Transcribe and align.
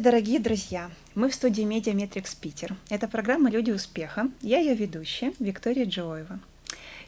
Здравствуйте, 0.00 0.22
дорогие 0.22 0.40
друзья! 0.40 0.90
Мы 1.14 1.28
в 1.28 1.34
студии 1.34 1.60
Медиаметрикс 1.60 2.34
Питер. 2.34 2.74
Это 2.88 3.06
программа 3.06 3.50
«Люди 3.50 3.70
успеха». 3.70 4.30
Я 4.40 4.58
ее 4.58 4.74
ведущая, 4.74 5.34
Виктория 5.38 5.84
Джоева. 5.84 6.40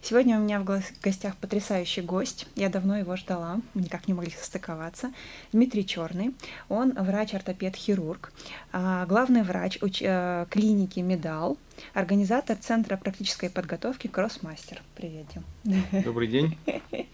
Сегодня 0.03 0.39
у 0.39 0.43
меня 0.43 0.61
в 0.61 0.83
гостях 1.03 1.37
потрясающий 1.37 2.03
гость. 2.03 2.47
Я 2.55 2.69
давно 2.69 2.99
его 2.99 3.17
ждала, 3.17 3.61
мы 3.73 3.81
никак 3.81 4.09
не 4.09 4.15
могли 4.15 4.33
состыковаться. 4.33 5.11
Дмитрий 5.53 5.87
Черный. 5.87 6.35
Он 6.69 6.93
врач-ортопед-хирург, 6.93 8.31
а, 8.73 9.07
главный 9.07 9.43
врач 9.43 9.79
э, 9.81 10.47
клиники 10.51 11.01
«Медал», 11.01 11.57
организатор 11.95 12.59
Центра 12.59 12.99
практической 12.99 13.49
подготовки 13.49 14.07
«Кроссмастер». 14.07 14.83
Привет, 14.97 15.25
Дим. 15.33 16.03
Добрый 16.05 16.29
день. 16.29 16.59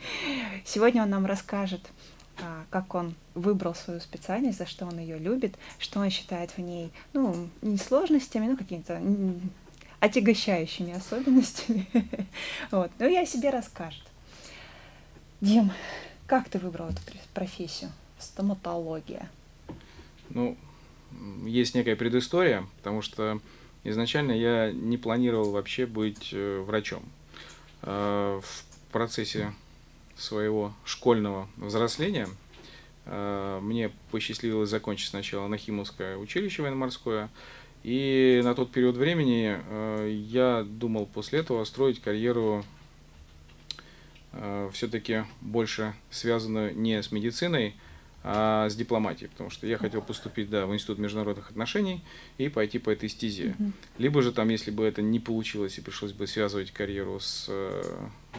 Сегодня 0.65 1.05
он 1.05 1.11
нам 1.11 1.25
расскажет 1.25 1.89
как 2.71 2.95
он 2.95 3.15
выбрал 3.35 3.75
свою 3.75 4.01
специальность, 4.01 4.59
за 4.59 4.67
что 4.67 4.87
он 4.87 4.99
ее 4.99 5.19
любит, 5.19 5.55
что 5.79 6.01
он 6.01 6.11
считает 6.11 6.51
в 6.51 6.59
ней, 6.59 6.91
ну, 7.13 7.49
не 7.63 7.79
сложностями, 7.79 8.47
ну, 8.47 8.57
какими-то 8.57 9.01
отягощающими 10.01 10.93
особенностями. 10.93 11.87
вот. 12.71 12.91
Ну, 12.99 13.23
о 13.23 13.27
себе 13.27 13.51
расскажет. 13.51 14.03
Дим, 15.41 15.73
как 16.27 16.49
ты 16.49 16.59
выбрал 16.59 16.89
эту 16.89 17.01
профессию? 17.35 17.91
Стоматология. 18.19 19.29
Ну, 20.31 20.57
есть 21.45 21.75
некая 21.75 21.97
предыстория, 21.97 22.67
потому 22.79 23.03
что 23.03 23.41
изначально 23.85 24.33
я 24.33 24.73
не 24.73 24.99
планировал 24.99 25.53
вообще 25.53 25.87
быть 25.87 26.31
э, 26.33 26.61
врачом. 26.61 27.03
А, 27.83 28.41
в 28.41 28.93
процессе 28.93 29.53
своего 30.19 30.75
школьного 30.85 31.49
взросления 31.57 32.29
э, 33.07 33.61
мне 33.63 33.91
посчастливилось 34.11 34.69
закончить 34.69 35.11
сначала 35.11 35.47
Нахимовское 35.47 36.17
училище 36.17 36.63
военно-морское, 36.63 37.31
и 37.85 38.41
на 38.45 38.55
тот 38.55 38.73
период 38.73 38.97
времени 38.97 39.59
э, 39.59 40.11
я 40.11 40.65
думал 40.69 41.07
после 41.07 41.39
этого 41.39 41.65
строить 41.65 42.03
карьеру 42.03 42.65
э, 44.33 44.71
все-таки 44.73 45.25
больше 45.41 45.95
связанную 46.11 46.77
не 46.77 47.01
с 47.01 47.13
медициной, 47.13 47.77
а 48.25 48.69
с 48.69 48.75
дипломатией, 48.75 49.31
потому 49.31 49.49
что 49.49 49.69
я 49.69 49.79
хотел 49.79 50.03
поступить 50.03 50.51
да, 50.51 50.67
в 50.67 50.75
Институт 50.75 50.99
международных 50.99 51.51
отношений 51.51 52.03
и 52.37 52.49
пойти 52.49 52.81
по 52.81 52.91
этой 52.91 53.09
стезе. 53.09 53.55
Uh-huh. 53.57 53.73
Либо 53.99 54.23
же 54.23 54.33
там, 54.33 54.49
если 54.49 54.73
бы 54.73 54.85
это 54.85 55.03
не 55.03 55.21
получилось 55.21 55.79
и 55.79 55.81
пришлось 55.81 56.13
бы 56.13 56.27
связывать 56.27 56.73
карьеру 56.73 57.21
с 57.21 57.49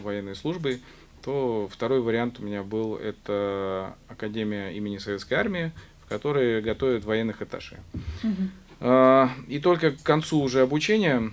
военной 0.03 0.35
службой, 0.35 0.81
то 1.23 1.69
второй 1.71 2.01
вариант 2.01 2.39
у 2.39 2.43
меня 2.43 2.63
был 2.63 2.95
это 2.95 3.95
Академия 4.07 4.69
имени 4.69 4.97
Советской 4.97 5.35
Армии, 5.35 5.71
в 6.05 6.09
которой 6.09 6.61
готовят 6.61 7.05
военных 7.05 7.41
этажей. 7.41 7.77
Угу. 8.23 9.29
И 9.47 9.59
только 9.59 9.91
к 9.91 10.01
концу 10.03 10.39
уже 10.39 10.61
обучения 10.61 11.31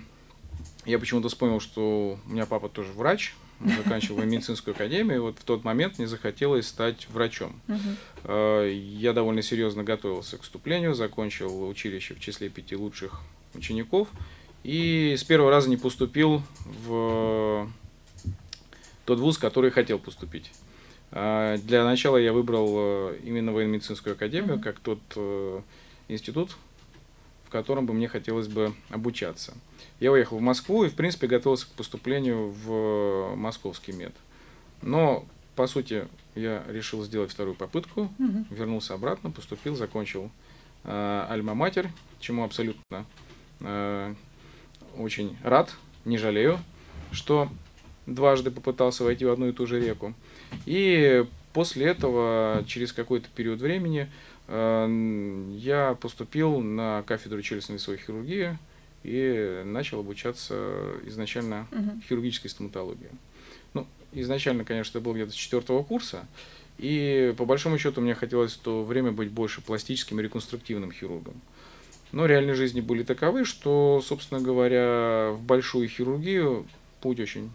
я 0.87 0.99
почему-то 0.99 1.27
вспомнил, 1.27 1.59
что 1.59 2.17
у 2.25 2.29
меня 2.29 2.45
папа 2.45 2.69
тоже 2.69 2.91
врач, 2.93 3.35
он 3.59 3.71
заканчивал 3.71 4.21
медицинскую 4.23 4.73
академию, 4.73 5.17
и 5.17 5.19
вот 5.19 5.37
в 5.37 5.43
тот 5.43 5.63
момент 5.63 5.97
мне 5.97 6.07
захотелось 6.07 6.67
стать 6.67 7.07
врачом. 7.09 7.59
Угу. 7.67 8.33
Я 8.71 9.13
довольно 9.13 9.41
серьезно 9.41 9.83
готовился 9.83 10.37
к 10.37 10.43
вступлению, 10.43 10.95
закончил 10.95 11.67
училище 11.67 12.13
в 12.13 12.19
числе 12.19 12.49
пяти 12.49 12.75
лучших 12.75 13.21
учеников, 13.53 14.07
и 14.63 15.15
с 15.17 15.23
первого 15.23 15.51
раза 15.51 15.69
не 15.69 15.77
поступил 15.77 16.41
в 16.65 17.69
тот 19.07 19.19
вуз, 19.19 19.37
который 19.37 19.71
хотел 19.71 19.99
поступить. 19.99 20.51
А, 21.11 21.57
для 21.59 21.85
начала 21.85 22.17
я 22.17 22.33
выбрал 22.33 22.73
э, 22.75 23.19
именно 23.23 23.53
военно-медицинскую 23.53 24.13
академию, 24.13 24.59
как 24.59 24.79
тот 24.79 24.99
э, 25.15 25.61
институт, 26.09 26.57
в 27.45 27.49
котором 27.49 27.85
бы 27.85 27.93
мне 27.93 28.09
хотелось 28.09 28.49
бы 28.49 28.73
обучаться. 28.89 29.53
Я 30.01 30.11
уехал 30.11 30.39
в 30.39 30.41
Москву 30.41 30.83
и, 30.83 30.89
в 30.89 30.95
принципе, 30.95 31.27
готовился 31.27 31.67
к 31.67 31.69
поступлению 31.69 32.49
в 32.49 33.33
московский 33.37 33.93
мед. 33.93 34.13
Но, 34.81 35.25
по 35.55 35.67
сути, 35.67 36.05
я 36.35 36.65
решил 36.67 37.01
сделать 37.05 37.31
вторую 37.31 37.55
попытку, 37.55 38.11
угу. 38.19 38.45
вернулся 38.49 38.93
обратно, 38.93 39.31
поступил, 39.31 39.77
закончил 39.77 40.29
э, 40.83 41.27
Альма-Матер, 41.29 41.87
чему 42.19 42.43
абсолютно 42.43 43.05
э, 43.61 44.13
очень 44.97 45.37
рад, 45.43 45.73
не 46.03 46.17
жалею, 46.17 46.59
что 47.13 47.49
дважды 48.07 48.49
попытался 48.49 49.03
войти 49.03 49.25
в 49.25 49.31
одну 49.31 49.49
и 49.49 49.51
ту 49.51 49.67
же 49.67 49.79
реку. 49.79 50.15
И 50.65 51.25
после 51.53 51.85
этого, 51.85 52.63
через 52.65 52.93
какой-то 52.93 53.27
период 53.35 53.59
времени, 53.59 54.09
э, 54.47 55.55
я 55.57 55.95
поступил 56.01 56.59
на 56.59 57.03
кафедру 57.03 57.41
челюстно-лицевой 57.41 57.97
хирургии 57.97 58.57
и 59.03 59.61
начал 59.65 59.99
обучаться 59.99 60.73
изначально 61.05 61.67
угу. 61.71 62.01
хирургической 62.07 62.49
стоматологии. 62.49 63.09
Ну, 63.73 63.85
изначально, 64.13 64.63
конечно, 64.63 64.97
это 64.97 65.05
был 65.05 65.13
где-то 65.13 65.31
с 65.31 65.35
четвертого 65.35 65.83
курса, 65.83 66.25
и 66.77 67.33
по 67.37 67.45
большому 67.45 67.77
счету 67.77 68.01
мне 68.01 68.15
хотелось 68.15 68.53
в 68.53 68.59
то 68.59 68.83
время 68.83 69.11
быть 69.11 69.29
больше 69.29 69.61
пластическим 69.61 70.19
и 70.19 70.23
реконструктивным 70.23 70.91
хирургом. 70.91 71.39
Но 72.11 72.25
реальные 72.25 72.55
жизни 72.55 72.79
были 72.79 73.03
таковы, 73.03 73.43
что, 73.43 74.01
собственно 74.03 74.39
говоря, 74.39 75.31
в 75.33 75.41
большую 75.41 75.89
хирургию 75.89 76.65
путь 77.01 77.19
очень 77.19 77.51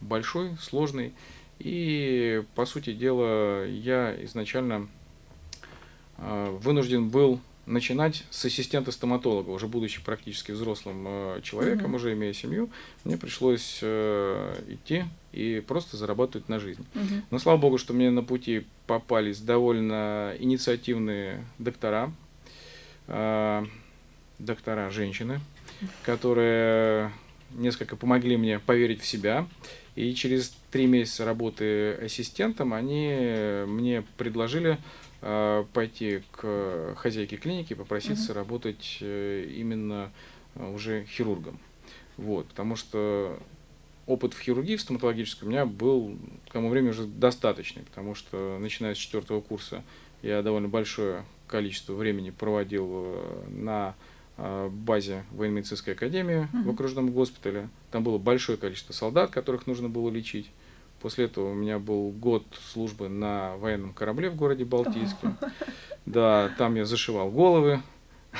большой, 0.00 0.56
сложный. 0.60 1.12
И, 1.58 2.42
по 2.54 2.64
сути 2.64 2.92
дела, 2.92 3.66
я 3.66 4.16
изначально 4.24 4.88
э, 6.18 6.58
вынужден 6.60 7.08
был 7.08 7.40
начинать 7.70 8.24
с 8.30 8.44
ассистента 8.44 8.92
стоматолога, 8.92 9.50
уже 9.50 9.66
будучи 9.66 10.02
практически 10.02 10.52
взрослым 10.52 11.04
э, 11.06 11.40
человеком, 11.42 11.92
mm-hmm. 11.92 11.96
уже 11.96 12.12
имея 12.14 12.32
семью, 12.32 12.70
мне 13.04 13.16
пришлось 13.16 13.78
э, 13.82 14.62
идти 14.68 15.04
и 15.32 15.62
просто 15.66 15.96
зарабатывать 15.96 16.48
на 16.48 16.58
жизнь. 16.58 16.84
Mm-hmm. 16.94 17.22
Но 17.30 17.38
слава 17.38 17.58
богу, 17.58 17.78
что 17.78 17.92
мне 17.92 18.10
на 18.10 18.22
пути 18.22 18.66
попались 18.86 19.40
довольно 19.40 20.34
инициативные 20.38 21.44
доктора, 21.58 22.12
э, 23.06 23.64
доктора 24.38 24.90
женщины, 24.90 25.40
которые 26.04 27.12
несколько 27.52 27.96
помогли 27.96 28.36
мне 28.36 28.58
поверить 28.58 29.00
в 29.00 29.06
себя. 29.06 29.46
И 29.96 30.14
через 30.14 30.56
три 30.70 30.86
месяца 30.86 31.24
работы 31.24 31.94
ассистентом 31.94 32.72
они 32.72 33.64
мне 33.66 34.04
предложили 34.16 34.78
э, 35.20 35.64
пойти 35.72 36.22
к 36.30 36.94
хозяйке 36.96 37.36
клиники, 37.36 37.74
попроситься 37.74 38.32
uh-huh. 38.32 38.36
работать 38.36 38.98
э, 39.00 39.50
именно 39.54 40.12
э, 40.54 40.72
уже 40.72 41.04
хирургом. 41.04 41.58
Вот, 42.16 42.46
потому 42.48 42.76
что 42.76 43.38
опыт 44.06 44.34
в 44.34 44.40
хирургии, 44.40 44.76
в 44.76 44.80
стоматологической 44.80 45.46
у 45.46 45.50
меня 45.50 45.66
был 45.66 46.16
к 46.48 46.52
тому 46.52 46.68
времени 46.68 46.90
уже 46.90 47.06
достаточный, 47.06 47.82
потому 47.82 48.14
что 48.14 48.58
начиная 48.60 48.94
с 48.94 48.98
четвертого 48.98 49.40
курса 49.40 49.82
я 50.22 50.42
довольно 50.42 50.68
большое 50.68 51.24
количество 51.46 51.94
времени 51.94 52.30
проводил 52.30 52.88
э, 52.92 53.44
на 53.48 53.94
Э, 53.94 53.94
базе 54.70 55.24
военно-медицинской 55.32 55.94
академии 55.94 56.48
uh-huh. 56.52 56.64
в 56.64 56.70
окружном 56.70 57.10
госпитале. 57.10 57.68
Там 57.90 58.02
было 58.02 58.18
большое 58.18 58.56
количество 58.56 58.92
солдат, 58.92 59.30
которых 59.30 59.66
нужно 59.66 59.88
было 59.88 60.10
лечить. 60.10 60.50
После 61.00 61.26
этого 61.26 61.52
у 61.52 61.54
меня 61.54 61.78
был 61.78 62.10
год 62.10 62.44
службы 62.72 63.08
на 63.08 63.56
военном 63.56 63.92
корабле 63.94 64.28
в 64.30 64.36
городе 64.36 64.64
Балтийске. 64.64 65.28
Oh. 65.28 65.52
Да, 66.06 66.50
там 66.58 66.74
я 66.74 66.84
зашивал 66.84 67.30
головы, 67.30 67.82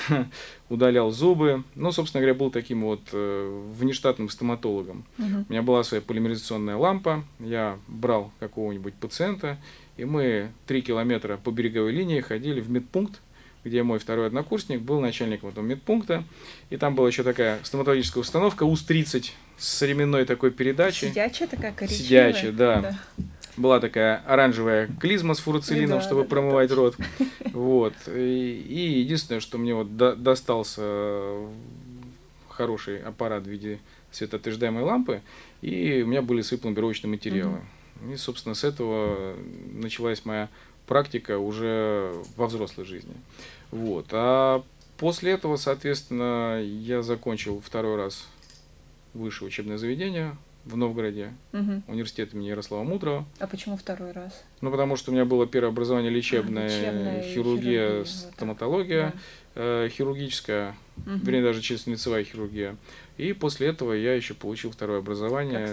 удалял 0.69 1.11
зубы. 1.11 1.65
Ну, 1.75 1.93
собственно 1.93 2.21
говоря, 2.21 2.39
был 2.39 2.51
таким 2.51 2.83
вот 2.83 3.01
э, 3.13 3.63
внештатным 3.79 4.29
стоматологом. 4.29 5.05
Uh-huh. 5.19 5.45
У 5.49 5.53
меня 5.53 5.63
была 5.63 5.83
своя 5.85 6.03
полимеризационная 6.03 6.77
лампа. 6.77 7.25
Я 7.39 7.79
брал 7.89 8.33
какого-нибудь 8.41 8.95
пациента, 8.95 9.59
и 9.97 10.05
мы 10.05 10.51
три 10.67 10.83
километра 10.83 11.37
по 11.37 11.51
береговой 11.51 11.93
линии 11.93 12.21
ходили 12.21 12.61
в 12.61 12.71
медпункт, 12.71 13.21
где 13.65 13.83
мой 13.83 13.99
второй 13.99 14.27
однокурсник 14.27 14.81
был 14.81 15.01
начальником 15.01 15.51
этого 15.51 15.65
медпункта. 15.65 16.25
И 16.71 16.77
там 16.77 16.95
была 16.95 17.09
еще 17.09 17.23
такая 17.23 17.59
стоматологическая 17.63 18.21
установка 18.21 18.65
УС-30 18.65 19.31
с 19.59 19.83
ременной 19.83 20.25
такой 20.25 20.51
передачей. 20.51 21.09
Сидячая 21.09 21.49
такая 21.49 21.73
коричневая. 21.73 22.33
Сидячая, 22.33 22.53
да. 22.53 22.81
да. 22.81 23.25
Была 23.57 23.81
такая 23.81 24.23
оранжевая 24.27 24.89
клизма 25.01 25.35
с 25.35 25.41
фуруцилином, 25.41 25.99
да, 25.99 26.05
чтобы 26.05 26.23
да, 26.23 26.29
промывать 26.29 26.71
да, 26.71 26.77
рот. 26.77 26.97
Вот. 27.53 27.95
И, 28.07 28.65
и 28.69 29.01
единственное, 29.01 29.41
что 29.41 29.59
мне 29.59 29.75
вот 29.75 29.97
до, 29.97 30.15
достался 30.15 31.35
хороший 32.49 33.03
аппарат 33.03 33.45
в 33.45 33.49
виде 33.49 33.81
светоотверждаемой 34.13 34.83
лампы, 34.83 35.21
и 35.63 36.03
у 36.03 36.07
меня 36.07 36.23
были 36.23 36.43
свои 36.43 36.59
пломбировочные 36.59 37.11
материалы. 37.11 37.59
Угу. 38.03 38.13
И, 38.13 38.17
собственно, 38.17 38.55
с 38.55 38.65
этого 38.65 39.37
началась 39.73 40.25
моя 40.25 40.49
практика 40.91 41.39
уже 41.39 42.13
во 42.37 42.49
взрослой 42.49 42.85
жизни. 42.85 43.15
Вот. 43.71 44.07
А 44.11 44.65
после 44.99 45.31
этого, 45.31 45.55
соответственно, 45.55 46.61
я 46.61 47.03
закончил 47.03 47.63
второй 47.65 47.95
раз 47.95 48.27
высшее 49.15 49.47
учебное 49.47 49.79
заведение 49.79 50.37
в 50.65 50.77
Новгороде, 50.77 51.33
Мгм. 51.53 51.83
университет 51.89 52.35
имени 52.35 52.49
Ярослава 52.49 52.85
Мудрого. 52.85 53.25
А 53.39 53.47
почему 53.47 53.77
второй 53.77 54.13
раз? 54.13 54.45
Ну, 54.61 54.71
потому 54.71 54.97
что 54.97 55.11
у 55.11 55.15
меня 55.15 55.25
было 55.25 55.47
первое 55.47 55.71
образование 55.71 56.11
лечебное, 56.11 56.67
лечебное, 56.69 57.23
хирургия, 57.23 57.33
хирургия, 57.33 57.99
вот 57.99 58.09
стоматология, 58.09 59.15
э, 59.55 59.89
хирургическая, 59.91 60.77
Да. 60.97 61.13
Мгм. 61.13 61.25
вернее, 61.25 61.43
даже 61.43 61.61
челюстно-лицевая 61.61 62.25
хирургия. 62.25 62.77
И 63.17 63.33
после 63.33 63.69
этого 63.69 63.93
я 63.95 64.15
еще 64.15 64.35
получил 64.35 64.71
второе 64.71 64.99
образование 64.99 65.67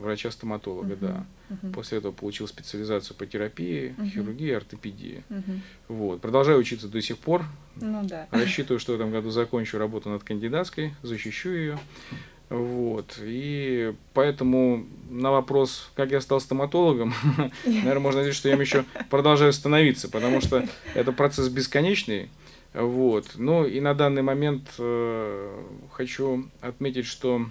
врача-стоматолога, 0.00 0.94
Мгм. 0.94 0.98
да. 1.00 1.26
Мгм. 1.50 1.72
После 1.74 1.98
этого 1.98 2.12
получил 2.12 2.48
специализацию 2.48 3.16
по 3.16 3.26
терапии, 3.26 3.94
Мгм. 3.98 4.10
хирургии, 4.10 4.50
ортопедии. 4.52 5.24
Мгм. 5.28 5.62
Вот. 5.88 6.20
Продолжаю 6.22 6.58
учиться 6.58 6.88
до 6.88 7.00
сих 7.02 7.18
пор. 7.18 7.44
Ну 7.76 8.02
да. 8.04 8.28
Рассчитываю, 8.30 8.78
что 8.80 8.92
в 8.92 8.94
этом 8.96 9.10
году 9.10 9.30
закончу 9.30 9.78
работу 9.78 10.08
над 10.08 10.22
кандидатской, 10.24 10.94
защищу 11.02 11.50
ее. 11.50 11.78
Вот. 12.52 13.18
И 13.22 13.94
поэтому 14.12 14.84
на 15.08 15.30
вопрос, 15.30 15.90
как 15.94 16.10
я 16.10 16.20
стал 16.20 16.38
стоматологом, 16.38 17.14
наверное, 17.64 17.98
можно 17.98 18.20
сказать, 18.20 18.36
что 18.36 18.50
я 18.50 18.56
еще 18.56 18.84
продолжаю 19.08 19.54
становиться, 19.54 20.10
потому 20.10 20.42
что 20.42 20.68
это 20.94 21.12
процесс 21.12 21.48
бесконечный. 21.48 22.28
Вот. 22.74 23.32
Ну 23.36 23.64
и 23.64 23.80
на 23.80 23.94
данный 23.94 24.20
момент 24.20 24.68
э, 24.78 25.62
хочу 25.92 26.44
отметить, 26.60 27.06
что, 27.06 27.46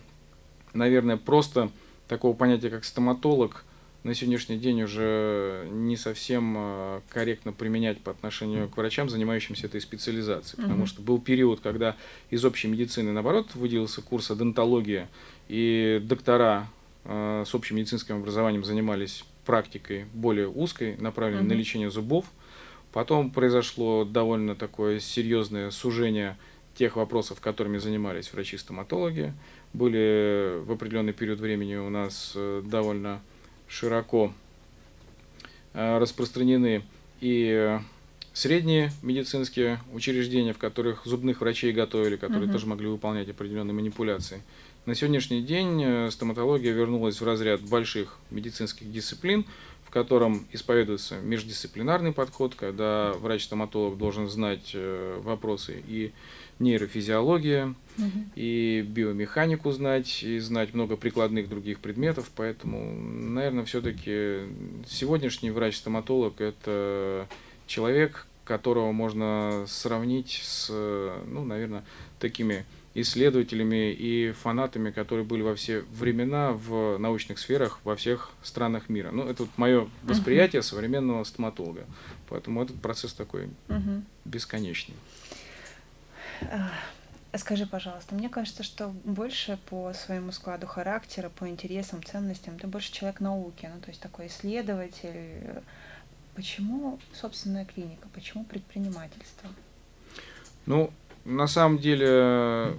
наверное, 0.74 1.18
просто 1.18 1.72
такого 2.08 2.36
понятия, 2.36 2.70
как 2.70 2.86
стоматолог, 2.86 3.66
на 4.04 4.16
сегодняшний 4.16 4.58
день 4.58 4.82
уже 4.82 5.68
не 5.70 5.96
совсем 5.96 6.56
э, 6.58 7.02
корректно 7.10 7.54
применять 7.54 8.00
по 8.02 8.12
отношению 8.12 8.68
к 8.68 8.78
врачам, 8.78 9.10
занимающимся 9.10 9.68
этой 9.68 9.80
специализацией. 9.80 10.58
Потому 10.64 10.80
Мгм. 10.80 10.88
что 10.88 11.02
был 11.04 11.20
период, 11.22 11.60
когда 11.60 11.96
из 12.32 12.44
общей 12.44 12.68
медицины, 12.68 13.12
наоборот, 13.12 13.54
выделился 13.54 14.02
курс 14.02 14.32
одонтология, 14.32 15.08
и 15.50 16.02
доктора 16.04 16.68
э, 17.06 17.44
с 17.48 17.54
общим 17.56 17.78
медицинским 17.78 18.18
образованием 18.18 18.64
занимались 18.64 19.24
практикой 19.46 20.06
более 20.14 20.48
узкой, 20.48 20.98
направленной 20.98 21.44
на 21.44 21.54
Мгм. 21.54 21.60
лечение 21.60 21.90
зубов. 21.92 22.26
Потом 22.94 23.32
произошло 23.32 24.04
довольно 24.06 24.56
такое 24.56 25.00
серьезное 25.00 25.72
сужение 25.72 26.38
тех 26.76 26.96
вопросов, 26.96 27.40
которыми 27.42 27.78
занимались 27.78 28.32
врачи-стоматологи. 28.34 29.34
Были 29.74 30.60
в 30.64 30.72
определенный 30.72 31.14
период 31.14 31.40
времени 31.40 31.76
у 31.76 31.90
нас 31.90 32.34
э, 32.36 32.62
довольно 32.66 33.22
широко 33.72 34.34
э, 35.74 35.98
распространены 35.98 36.84
и 37.22 37.48
э, 37.50 37.80
средние 38.34 38.92
медицинские 39.02 39.80
учреждения, 39.94 40.54
в 40.54 40.58
которых 40.58 41.06
зубных 41.06 41.40
врачей 41.40 41.72
готовили, 41.72 42.18
которые 42.18 42.46
Мгм. 42.46 42.52
тоже 42.52 42.68
могли 42.68 42.88
выполнять 42.88 43.30
определенные 43.30 43.74
манипуляции. 43.74 44.42
На 44.86 44.94
сегодняшний 44.94 45.42
день 45.42 45.82
э, 45.84 46.12
стоматология 46.12 46.74
вернулась 46.74 47.22
в 47.22 47.26
разряд 47.26 47.62
больших 47.62 48.18
медицинских 48.30 48.92
дисциплин, 48.92 49.46
в 49.86 49.90
котором 49.90 50.46
исповедуется 50.52 51.20
междисциплинарный 51.22 52.12
подход, 52.12 52.56
когда 52.56 53.14
врач-стоматолог 53.14 53.98
должен 53.98 54.30
знать 54.30 54.76
вопросы 55.20 55.84
и 55.86 56.14
нейрофизиология, 56.60 57.74
Мгм. 57.98 58.32
и 58.36 58.86
биомеханику 58.88 59.72
знать, 59.72 60.24
и 60.24 60.40
знать 60.40 60.74
много 60.74 60.96
прикладных 60.96 61.50
других 61.50 61.80
предметов. 61.80 62.30
Поэтому, 62.36 62.94
наверное, 62.94 63.66
все-таки 63.66 64.42
сегодняшний 64.88 65.52
врач-стоматолог– 65.52 66.34
это 66.42 67.28
человек, 67.68 68.26
которого 68.46 68.92
можно 68.92 69.66
сравнить 69.68 70.42
с, 70.44 70.70
ну, 71.28 71.44
наверное, 71.44 71.84
такими 72.20 72.66
исследователями 72.94 73.94
и 73.94 74.32
фанатами, 74.34 74.92
которые 74.92 75.24
были 75.26 75.42
во 75.42 75.56
все 75.56 75.84
времена 75.94 76.52
в 76.52 76.98
научных 76.98 77.40
сферах 77.40 77.80
во 77.86 77.96
всех 77.96 78.32
странах 78.44 78.90
мира. 78.90 79.12
Ну, 79.12 79.24
это 79.24 79.44
вот 79.44 79.52
мое 79.58 79.88
восприятие 80.04 80.62
современного 80.62 81.24
стоматолога. 81.24 81.86
Поэтому 82.30 82.62
этот 82.62 82.82
процесс 82.82 83.14
такой 83.14 83.48
Мгм. 83.70 84.04
бесконечный. 84.26 84.96
Скажи, 87.38 87.66
пожалуйста, 87.66 88.14
мне 88.14 88.28
кажется, 88.28 88.62
что 88.62 88.90
больше 89.06 89.58
по 89.70 89.94
своему 89.94 90.34
складу 90.34 90.68
характера, 90.68 91.30
по 91.30 91.48
интересам, 91.48 92.04
ценностям, 92.04 92.60
ты 92.60 92.68
больше 92.68 92.92
человек 92.92 93.22
науки, 93.22 93.70
ну, 93.74 93.80
то 93.80 93.88
есть 93.88 94.02
такой 94.02 94.28
исследователь. 94.28 95.62
Почему 96.36 97.00
собственная 97.14 97.64
клиника? 97.64 98.10
Почему 98.14 98.44
предпринимательство? 98.44 99.50
Ну, 100.66 100.92
на 101.24 101.48
самом 101.48 101.78
деле, 101.78 102.76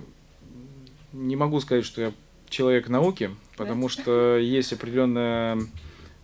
не 1.12 1.36
могу 1.36 1.60
сказать, 1.60 1.86
что 1.86 2.02
я 2.02 2.12
человек 2.50 2.88
науки, 2.88 3.30
потому 3.56 3.88
что 3.88 4.36
есть 4.36 4.72
определенная 4.74 5.58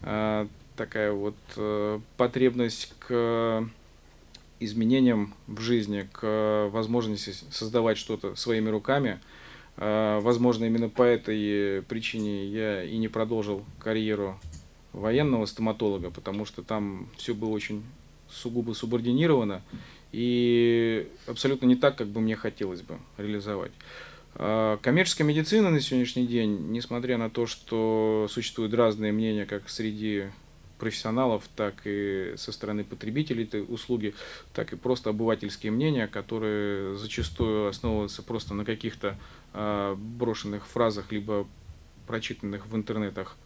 э, 0.02 0.46
такая 0.76 1.12
вот 1.12 1.36
э, 1.56 2.00
потребность 2.16 2.94
к 2.98 3.66
изменениям 4.60 5.34
в 5.46 5.60
жизни, 5.60 6.08
к 6.12 6.68
возможности 6.72 7.32
создавать 7.50 7.98
что-то 7.98 8.34
своими 8.34 8.68
руками. 8.68 9.20
Э, 9.76 10.20
Возможно, 10.20 10.64
именно 10.64 10.88
по 10.88 11.02
этой 11.02 11.82
причине 11.82 12.46
я 12.46 12.82
и 12.82 12.96
не 12.98 13.08
продолжил 13.08 13.64
карьеру 13.78 14.38
военного 14.92 15.46
стоматолога, 15.46 16.10
потому 16.10 16.44
что 16.44 16.62
там 16.62 17.08
все 17.16 17.34
было 17.34 17.50
очень 17.50 17.84
сугубо 18.28 18.72
субординировано 18.72 19.62
и 20.12 21.08
абсолютно 21.26 21.66
не 21.66 21.76
так, 21.76 21.96
как 21.96 22.08
бы 22.08 22.20
мне 22.20 22.36
хотелось 22.36 22.82
бы 22.82 22.98
реализовать. 23.16 23.72
Коммерческая 24.34 25.26
медицина 25.26 25.70
на 25.70 25.80
сегодняшний 25.80 26.26
день, 26.26 26.70
несмотря 26.70 27.18
на 27.18 27.28
то, 27.28 27.46
что 27.46 28.26
существуют 28.30 28.74
разные 28.74 29.12
мнения 29.12 29.46
как 29.46 29.68
среди 29.68 30.26
профессионалов, 30.78 31.44
так 31.56 31.74
и 31.84 32.34
со 32.36 32.52
стороны 32.52 32.84
потребителей 32.84 33.44
этой 33.44 33.64
услуги, 33.66 34.14
так 34.54 34.72
и 34.72 34.76
просто 34.76 35.10
обывательские 35.10 35.72
мнения, 35.72 36.06
которые 36.06 36.96
зачастую 36.96 37.68
основываются 37.68 38.22
просто 38.22 38.54
на 38.54 38.64
каких-то 38.64 39.18
а, 39.52 39.94
брошенных 39.96 40.66
фразах, 40.66 41.12
либо 41.12 41.46
прочитанных 42.06 42.66
в 42.66 42.74
интернетах 42.74 43.36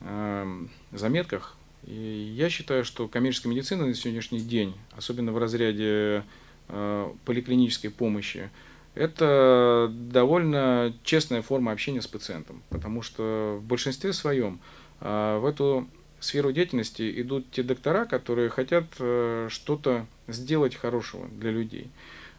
эм, 0.00 0.70
заметках. 0.92 1.56
И 1.86 2.34
я 2.36 2.50
считаю, 2.50 2.84
что 2.84 3.08
коммерческая 3.08 3.52
медицина 3.52 3.86
на 3.86 3.94
сегодняшний 3.94 4.40
день, 4.40 4.74
особенно 4.96 5.32
в 5.32 5.38
разряде 5.38 6.24
э, 6.68 7.12
поликлинической 7.24 7.90
помощи, 7.90 8.50
это 8.94 9.90
довольно 9.90 10.94
честная 11.04 11.42
форма 11.42 11.72
общения 11.72 12.02
с 12.02 12.06
пациентом, 12.06 12.62
потому 12.68 13.02
что 13.02 13.58
в 13.60 13.64
большинстве 13.64 14.12
своем 14.12 14.60
э, 15.00 15.38
в 15.38 15.46
эту 15.46 15.88
сферу 16.20 16.52
деятельности 16.52 17.20
идут 17.20 17.50
те 17.50 17.62
доктора, 17.62 18.04
которые 18.04 18.50
хотят 18.50 18.84
э, 18.98 19.48
что-то 19.50 20.06
сделать 20.28 20.76
хорошего 20.76 21.26
для 21.28 21.50
людей. 21.50 21.90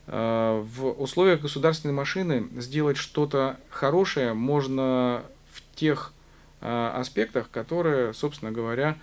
Э, 0.07 0.63
В 0.63 0.91
условиях 1.01 1.41
государственной 1.41 1.93
машины 1.93 2.47
сделать 2.57 2.97
что-то 2.97 3.59
хорошее 3.69 4.33
можно 4.33 5.23
в 5.51 5.75
тех 5.75 6.13
э, 6.61 6.91
аспектах, 6.95 7.49
которые, 7.49 8.13
собственно 8.13 8.51
говоря, 8.51 8.97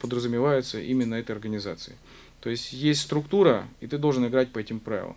подразумеваются 0.00 0.80
именно 0.80 1.16
этой 1.16 1.32
организацией. 1.32 1.96
То 2.40 2.48
есть 2.48 2.72
есть 2.72 3.02
структура, 3.02 3.68
и 3.80 3.86
ты 3.86 3.98
должен 3.98 4.26
играть 4.26 4.50
по 4.50 4.58
этим 4.58 4.80
правилам. 4.80 5.14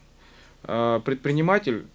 Предприниматель 1.05 1.85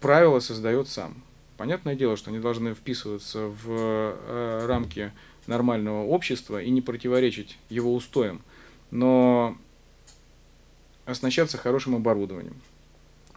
правила 0.00 0.40
создает 0.40 0.88
сам. 0.88 1.22
Понятное 1.58 1.94
дело, 1.94 2.16
что 2.16 2.30
они 2.30 2.38
должны 2.38 2.72
вписываться 2.72 3.52
в 3.62 4.66
рамки 4.66 5.12
нормального 5.48 6.04
общества 6.04 6.62
и 6.62 6.70
не 6.70 6.80
противоречить 6.80 7.58
его 7.70 7.94
устоям, 7.94 8.42
но 8.90 9.56
оснащаться 11.06 11.58
хорошим 11.58 11.96
оборудованием, 11.96 12.56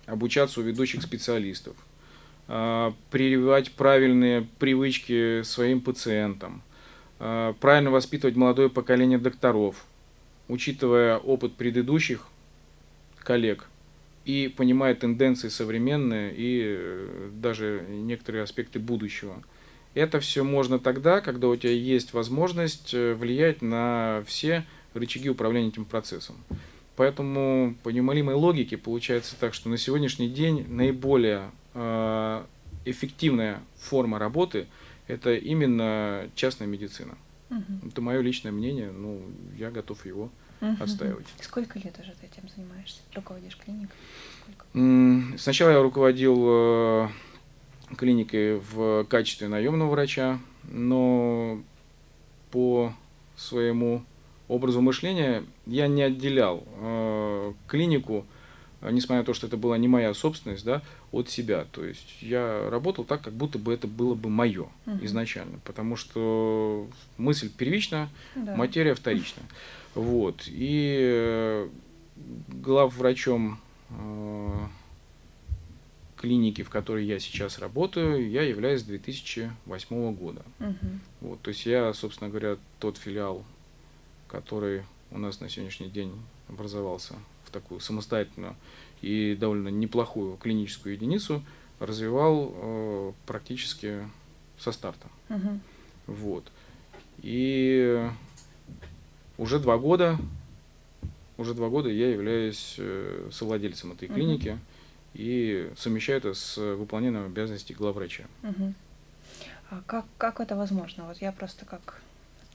обучаться 0.06 0.60
у 0.60 0.64
ведущих 0.64 1.02
специалистов, 1.02 1.76
а, 2.48 2.94
прививать 3.10 3.72
правильные 3.72 4.48
привычки 4.60 5.42
своим 5.44 5.82
пациентам, 5.82 6.62
а, 7.20 7.54
правильно 7.54 7.90
воспитывать 7.90 8.36
молодое 8.36 8.70
поколение 8.70 9.18
докторов, 9.18 9.86
учитывая 10.50 11.18
опыт 11.18 11.56
предыдущих 11.56 12.28
коллег 13.20 13.68
и 14.26 14.54
понимая 14.56 14.96
тенденции 14.96 15.48
современные 15.48 16.34
и 16.36 16.62
э, 16.78 17.30
даже 17.34 17.86
некоторые 17.90 18.44
аспекты 18.44 18.80
будущего. 18.80 19.42
Это 19.94 20.20
все 20.20 20.44
можно 20.44 20.80
тогда, 20.80 21.20
когда 21.22 21.48
у 21.48 21.56
тебя 21.56 21.74
есть 21.74 22.14
возможность 22.14 22.94
э, 22.94 23.14
влиять 23.14 23.62
на 23.62 24.24
все 24.26 24.66
рычаги 24.94 25.30
управления 25.30 25.70
этим 25.70 25.86
процессом. 25.86 26.38
Поэтому 26.96 27.76
по 27.84 27.90
неумолимой 27.90 28.36
логике 28.36 28.78
получается 28.78 29.36
так, 29.40 29.54
что 29.54 29.70
на 29.70 29.78
сегодняшний 29.78 30.30
день 30.30 30.66
наиболее 30.70 31.52
э, 31.74 32.44
эффективная 32.86 33.60
форма 33.78 34.18
работы 34.20 34.68
это 35.08 35.34
именно 35.34 36.30
частная 36.36 36.68
медицина. 36.68 37.18
Мгм. 37.50 37.82
Это 37.90 38.02
мое 38.02 38.22
личное 38.22 38.52
мнение, 38.52 38.92
ну, 38.92 39.22
я 39.58 39.72
готов 39.72 40.06
его 40.06 40.30
Мгм. 40.62 40.78
отстаивать. 40.82 41.26
Сколько 41.42 41.80
лет 41.80 41.98
уже 42.00 42.14
ты 42.22 42.28
этим 42.28 42.48
занимаешься? 42.56 43.02
Руководишь 43.14 43.58
клиникой? 43.58 43.96
Сколько? 44.44 45.38
Сначала 45.38 45.72
я 45.72 45.82
руководил 45.82 47.10
э, 47.92 47.96
клиникой 47.96 48.60
в 48.60 49.06
качестве 49.06 49.48
наемного 49.48 49.90
врача, 49.90 50.40
но 50.64 51.62
по 52.52 52.94
своему 53.36 54.04
образу 54.48 54.82
мышления 54.82 55.44
я 55.66 55.88
не 55.88 56.04
отделял 56.04 56.64
э, 56.66 57.54
клинику, 57.68 58.26
несмотря 58.82 59.20
на 59.20 59.26
то, 59.26 59.34
что 59.34 59.48
это 59.48 59.58
была 59.58 59.78
не 59.78 59.88
моя 59.88 60.14
собственность, 60.14 60.66
да, 60.66 60.82
от 61.12 61.30
себя. 61.30 61.66
То 61.72 61.86
есть 61.86 62.22
я 62.22 62.70
работал 62.70 63.04
так, 63.04 63.22
как 63.22 63.34
будто 63.34 63.58
бы 63.58 63.74
это 63.74 63.88
было 63.88 64.14
бы 64.16 64.30
мое 64.30 64.68
угу. 64.86 65.00
изначально, 65.02 65.60
потому 65.64 65.96
что 65.96 66.88
мысль 67.18 67.50
первична, 67.50 68.10
да. 68.36 68.56
материя 68.56 68.94
вторична. 68.94 69.44
Вот. 69.96 70.44
И 70.48 70.98
э, 71.02 71.70
главврачом 72.48 73.60
э, 73.90 74.58
клиники, 76.22 76.62
в 76.62 76.70
которой 76.70 77.04
я 77.06 77.20
сейчас 77.20 77.58
работаю, 77.58 78.30
я 78.30 78.44
являюсь 78.44 78.82
с 78.82 78.84
2008 78.84 80.14
года. 80.14 80.44
Угу. 80.60 80.76
Вот, 81.22 81.42
то 81.42 81.50
есть 81.50 81.66
я, 81.66 81.92
собственно 81.94 82.30
говоря, 82.30 82.58
тот 82.80 82.98
филиал, 82.98 83.44
который 84.28 84.84
у 85.10 85.18
нас 85.18 85.40
на 85.40 85.50
сегодняшний 85.50 85.90
день 85.90 86.14
образовался 86.48 87.16
в 87.46 87.50
такую 87.50 87.80
самостоятельную 87.80 88.56
и 89.02 89.36
довольно 89.40 89.70
неплохую 89.70 90.38
клиническую 90.38 90.94
единицу, 90.94 91.44
развивал 91.80 92.54
э, 92.54 93.12
практически 93.26 94.08
со 94.60 94.72
старта. 94.72 95.08
Угу. 95.30 95.60
Вот. 96.06 96.44
И 97.24 98.08
уже 99.40 99.60
два 99.60 99.80
года, 99.80 100.20
уже 101.38 101.56
два 101.56 101.70
года 101.70 101.90
я 101.90 102.12
являюсь 102.12 102.76
э, 102.78 103.30
совладельцем 103.32 103.94
этой 103.94 104.08
клиники. 104.08 104.60
И 105.14 105.72
совмещаю 105.78 106.20
это 106.20 106.34
с 106.34 106.58
выполнением 106.58 107.26
обязанностей 107.26 107.74
главврача. 107.74 108.26
А 109.70 109.82
как, 109.86 110.06
как 110.18 110.40
это 110.40 110.56
возможно? 110.56 111.06
Вот 111.06 111.18
я 111.22 111.32
просто 111.32 111.66
как 111.66 112.02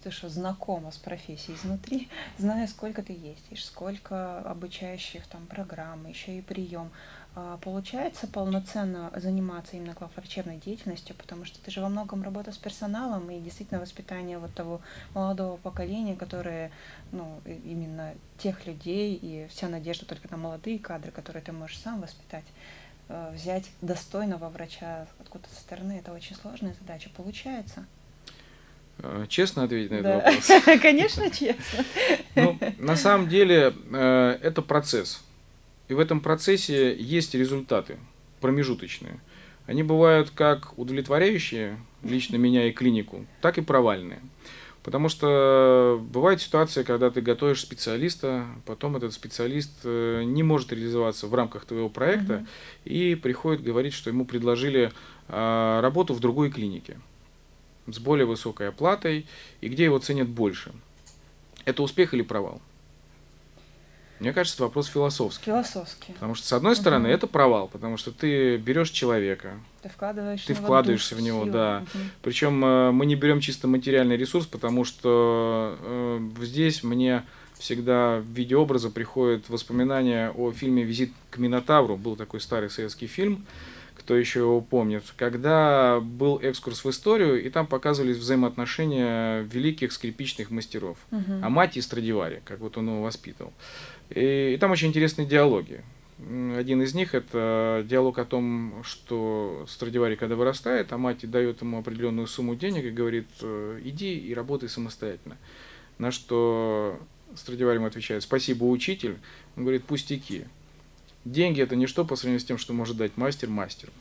ты 0.07 0.13
что, 0.13 0.29
знакома 0.29 0.93
с 0.93 0.99
профессией 0.99 1.57
изнутри, 1.57 2.09
знаю, 2.39 2.69
сколько 2.69 3.03
ты 3.03 3.13
ездишь, 3.13 3.65
сколько 3.65 4.39
обучающих 4.39 5.27
там 5.27 5.47
программ, 5.47 6.07
еще 6.07 6.39
и 6.39 6.43
прием. 6.43 6.91
А, 7.39 7.59
получается 7.59 8.27
полноценно 8.27 9.13
заниматься 9.15 9.77
именно 9.77 9.93
главврачебной 9.93 10.57
деятельностью, 10.57 11.15
потому 11.15 11.45
что 11.45 11.61
ты 11.61 11.71
же 11.71 11.83
во 11.83 11.91
многом 11.91 12.23
работа 12.23 12.51
с 12.51 12.57
персоналом 12.57 13.31
и 13.31 13.39
действительно 13.41 13.79
воспитание 13.79 14.39
вот 14.39 14.55
того 14.55 14.81
молодого 15.13 15.59
поколения, 15.59 16.17
которое, 16.17 16.73
ну, 17.13 17.43
именно 17.45 18.15
тех 18.39 18.67
людей, 18.67 19.19
и 19.21 19.47
вся 19.51 19.69
надежда 19.69 20.07
только 20.07 20.29
на 20.31 20.39
молодые 20.39 20.79
кадры, 20.79 21.13
которые 21.13 21.43
ты 21.43 21.53
можешь 21.53 21.79
сам 21.79 22.01
воспитать. 22.01 22.47
Э, 23.11 23.31
взять 23.35 23.71
достойного 23.83 24.49
врача 24.49 25.07
откуда-то 25.21 25.55
со 25.55 25.61
стороны, 25.61 25.99
это 25.99 26.13
очень 26.13 26.37
сложная 26.37 26.75
задача. 26.81 27.11
Получается? 27.15 27.85
Э, 29.01 29.27
честно 29.29 29.65
ответить 29.65 29.91
на 29.91 29.97
этот 29.97 30.25
вопрос? 30.25 30.81
Конечно, 30.81 31.31
честно. 31.31 31.85
Ну, 32.35 32.59
на 32.79 32.97
самом 32.97 33.29
деле, 33.29 33.75
э, 33.93 34.39
это 34.41 34.63
процесс 34.63 35.23
и 35.89 35.95
в 35.95 36.01
этом 36.01 36.21
процессе 36.21 36.97
есть 36.97 37.35
результаты 37.35 37.99
промежуточные. 38.41 39.21
Они 39.67 39.83
бывают 39.83 40.31
как 40.31 40.79
удовлетворяющие 40.79 41.79
лично 42.03 42.37
меня 42.37 42.69
и 42.69 42.73
клинику, 42.73 43.27
так 43.41 43.59
и 43.59 43.63
провальные. 43.63 44.21
Потому 44.87 45.09
что 45.09 46.01
бывает 46.13 46.41
ситуация, 46.41 46.85
когда 46.85 47.11
ты 47.11 47.21
готовишь 47.21 47.61
специалиста, 47.61 48.47
потом 48.67 48.97
этот 48.97 49.13
специалист 49.13 49.73
э, 49.83 50.23
не 50.25 50.45
может 50.45 50.73
реализоваться 50.73 51.27
в 51.27 51.35
рамках 51.35 51.65
твоего 51.65 51.89
проекта 51.89 52.35
mm 52.35 52.47
и 52.85 53.17
приходит 53.17 53.65
говорить, 53.65 53.95
что 53.95 54.11
ему 54.11 54.25
предложили 54.25 54.93
а, 55.29 55.81
работу 55.81 56.15
в 56.15 56.21
другой 56.21 56.53
клинике 56.53 57.01
с 57.89 57.99
более 57.99 58.27
высокой 58.27 58.69
оплатой 58.69 59.27
и 59.61 59.69
где 59.69 59.83
его 59.83 59.99
ценят 59.99 60.29
больше. 60.29 60.71
Это 61.65 61.83
успех 61.83 62.15
или 62.15 62.23
провал? 62.23 62.61
Мне 64.21 64.33
кажется, 64.33 64.63
вопрос 64.63 64.87
философский. 64.87 65.45
Философский. 65.45 66.13
Потому 66.15 66.35
что, 66.35 66.47
с 66.47 66.53
одной 66.53 66.75
стороны, 66.77 67.09
угу. 67.09 67.15
это 67.15 67.27
провал, 67.27 67.69
потому 67.69 67.97
что 67.97 68.13
ты 68.13 68.57
берешь 68.57 68.91
человека, 68.91 69.55
ты, 69.83 69.89
вкладываешь 69.89 70.45
ты 70.45 70.55
вкладываешься 70.55 71.15
душу, 71.15 71.23
в 71.23 71.27
него, 71.27 71.41
силу. 71.43 71.53
да. 71.53 71.85
Угу. 71.95 72.03
Причем 72.23 72.65
э, 72.65 72.91
мы 72.93 73.07
не 73.07 73.15
берем 73.15 73.41
чисто 73.41 73.69
материальный 73.69 74.17
ресурс, 74.17 74.47
потому 74.47 74.85
что 74.85 75.77
э, 75.81 76.29
здесь 76.43 76.83
мне 76.83 77.25
всегда 77.59 78.19
в 78.19 78.27
виде 78.27 78.57
образа 78.57 78.91
приходят 78.91 79.49
воспоминания 79.49 80.31
о 80.31 80.53
фильме 80.53 80.83
«Визит 80.83 81.13
к 81.31 81.39
Минотавру». 81.39 81.97
Был 81.97 82.17
такой 82.17 82.41
старый 82.41 82.71
советский 82.71 83.07
фильм 83.07 83.47
кто 84.07 84.17
еще 84.17 84.39
его 84.39 84.61
помнит, 84.61 85.03
когда 85.17 85.99
был 86.01 86.39
экскурс 86.41 86.85
в 86.85 86.91
историю, 86.91 87.45
и 87.45 87.51
там 87.51 87.67
показывались 87.67 88.19
взаимоотношения 88.19 89.41
великих 89.43 89.91
скрипичных 89.91 90.51
мастеров, 90.51 90.97
угу. 91.11 91.33
Амати 91.43 91.81
и 91.81 91.83
Страдивари, 91.83 92.41
как 92.45 92.61
вот 92.61 92.79
он 92.79 92.87
его 92.87 93.03
воспитывал. 93.03 93.53
И, 94.11 94.57
там 94.61 94.71
очень 94.71 94.89
интересные 94.89 95.27
диалоги. 95.27 95.83
Один 96.57 96.81
из 96.83 96.95
них 96.95 97.15
это 97.15 97.85
диалог 97.87 98.19
о 98.19 98.25
том, 98.25 98.83
что 98.85 99.67
Страдивари, 99.69 100.17
когда 100.17 100.35
вырастает, 100.35 100.93
а 100.93 100.99
мать 100.99 101.29
дает 101.31 101.61
ему 101.61 101.79
определенную 101.79 102.27
сумму 102.27 102.55
денег 102.55 102.85
и 102.85 102.91
говорит, 102.91 103.27
«Э, 103.43 103.81
иди 103.85 104.17
и 104.19 104.33
работай 104.33 104.69
самостоятельно. 104.69 105.37
На 105.99 106.11
что 106.11 106.99
Страдивари 107.35 107.77
ему 107.77 107.87
отвечает, 107.87 108.23
спасибо, 108.23 108.65
учитель. 108.65 109.19
Он 109.57 109.65
говорит, 109.65 109.85
пустяки. 109.85 110.45
Деньги 111.25 111.61
это 111.61 111.77
ничто 111.77 112.05
по 112.05 112.17
сравнению 112.17 112.41
с 112.41 112.45
тем, 112.45 112.57
что 112.57 112.73
может 112.73 112.97
дать 112.97 113.17
мастер 113.17 113.51
мастеру. 113.51 113.93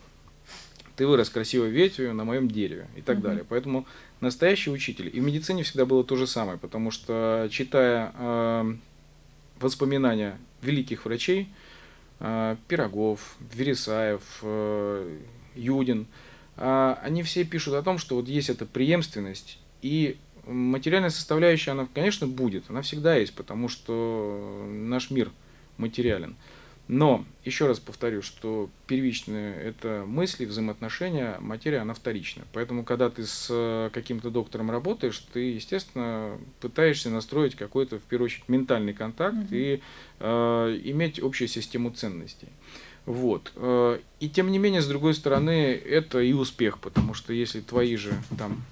Ты 0.96 1.06
вырос 1.06 1.28
красивой 1.28 1.70
ветвью 1.70 2.14
на 2.14 2.24
моем 2.24 2.48
дереве 2.48 2.86
и 2.96 3.02
так 3.02 3.18
угу. 3.18 3.24
далее. 3.24 3.44
Поэтому 3.46 3.86
настоящий 4.20 4.70
учитель. 4.70 5.10
И 5.12 5.20
в 5.20 5.22
медицине 5.24 5.62
всегда 5.62 5.84
было 5.84 6.02
то 6.04 6.16
же 6.16 6.26
самое, 6.26 6.56
потому 6.56 6.90
что 6.90 7.48
читая 7.50 8.12
э, 8.16 8.74
воспоминания 9.60 10.38
великих 10.62 11.04
врачей, 11.04 11.48
э, 12.20 12.56
Пирогов, 12.68 13.36
Вересаев, 13.54 14.22
э, 14.42 15.18
Юдин, 15.54 16.06
э, 16.56 16.96
они 17.02 17.22
все 17.22 17.44
пишут 17.44 17.74
о 17.74 17.82
том, 17.82 17.98
что 17.98 18.16
вот 18.16 18.28
есть 18.28 18.50
эта 18.50 18.66
преемственность 18.66 19.58
и 19.82 20.16
материальная 20.46 21.10
составляющая, 21.10 21.72
она, 21.72 21.88
конечно, 21.92 22.26
будет, 22.26 22.64
она 22.68 22.82
всегда 22.82 23.16
есть, 23.16 23.34
потому 23.34 23.68
что 23.68 24.66
наш 24.70 25.10
мир 25.10 25.30
материален. 25.76 26.36
Но, 26.88 27.24
еще 27.44 27.66
раз 27.66 27.80
повторю, 27.80 28.22
что 28.22 28.70
первичные 28.86 29.56
это 29.56 30.04
мысли, 30.06 30.44
взаимоотношения, 30.44 31.36
материя, 31.40 31.78
она 31.78 31.94
вторичная. 31.94 32.46
Поэтому, 32.52 32.84
когда 32.84 33.10
ты 33.10 33.26
с 33.26 33.48
э, 33.50 33.90
каким-то 33.92 34.30
доктором 34.30 34.70
работаешь, 34.70 35.18
ты, 35.32 35.40
естественно, 35.52 36.38
пытаешься 36.60 37.10
настроить 37.10 37.56
какой-то, 37.56 37.98
в 37.98 38.02
первую 38.02 38.26
очередь, 38.26 38.48
ментальный 38.48 38.94
контакт 38.94 39.36
угу. 39.36 39.48
и 39.50 39.80
э, 40.20 40.80
иметь 40.84 41.18
общую 41.18 41.48
систему 41.48 41.90
ценностей. 41.90 42.48
Вот. 43.04 43.52
Э, 43.56 43.98
и 44.20 44.28
тем 44.28 44.52
не 44.52 44.58
менее, 44.58 44.80
с 44.80 44.86
другой 44.86 45.14
стороны, 45.14 45.72
это 45.72 46.20
и 46.20 46.32
успех, 46.32 46.78
потому 46.78 47.14
что 47.14 47.32
если 47.32 47.60
твои 47.60 47.96
же 47.96 48.12
там 48.38 48.62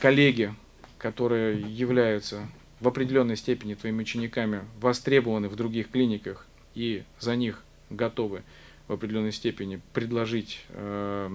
коллеги, 0.00 0.52
которые 0.98 1.60
являются 1.60 2.48
в 2.80 2.88
определенной 2.88 3.36
степени 3.36 3.74
твоими 3.74 4.02
учениками, 4.02 4.62
востребованы 4.80 5.48
в 5.48 5.54
других 5.54 5.90
клиниках, 5.90 6.46
и 6.74 7.04
за 7.20 7.36
них 7.36 7.62
готовы 7.90 8.42
в 8.88 8.92
определенной 8.92 9.32
степени 9.32 9.80
предложить 9.92 10.64
э, 10.70 11.30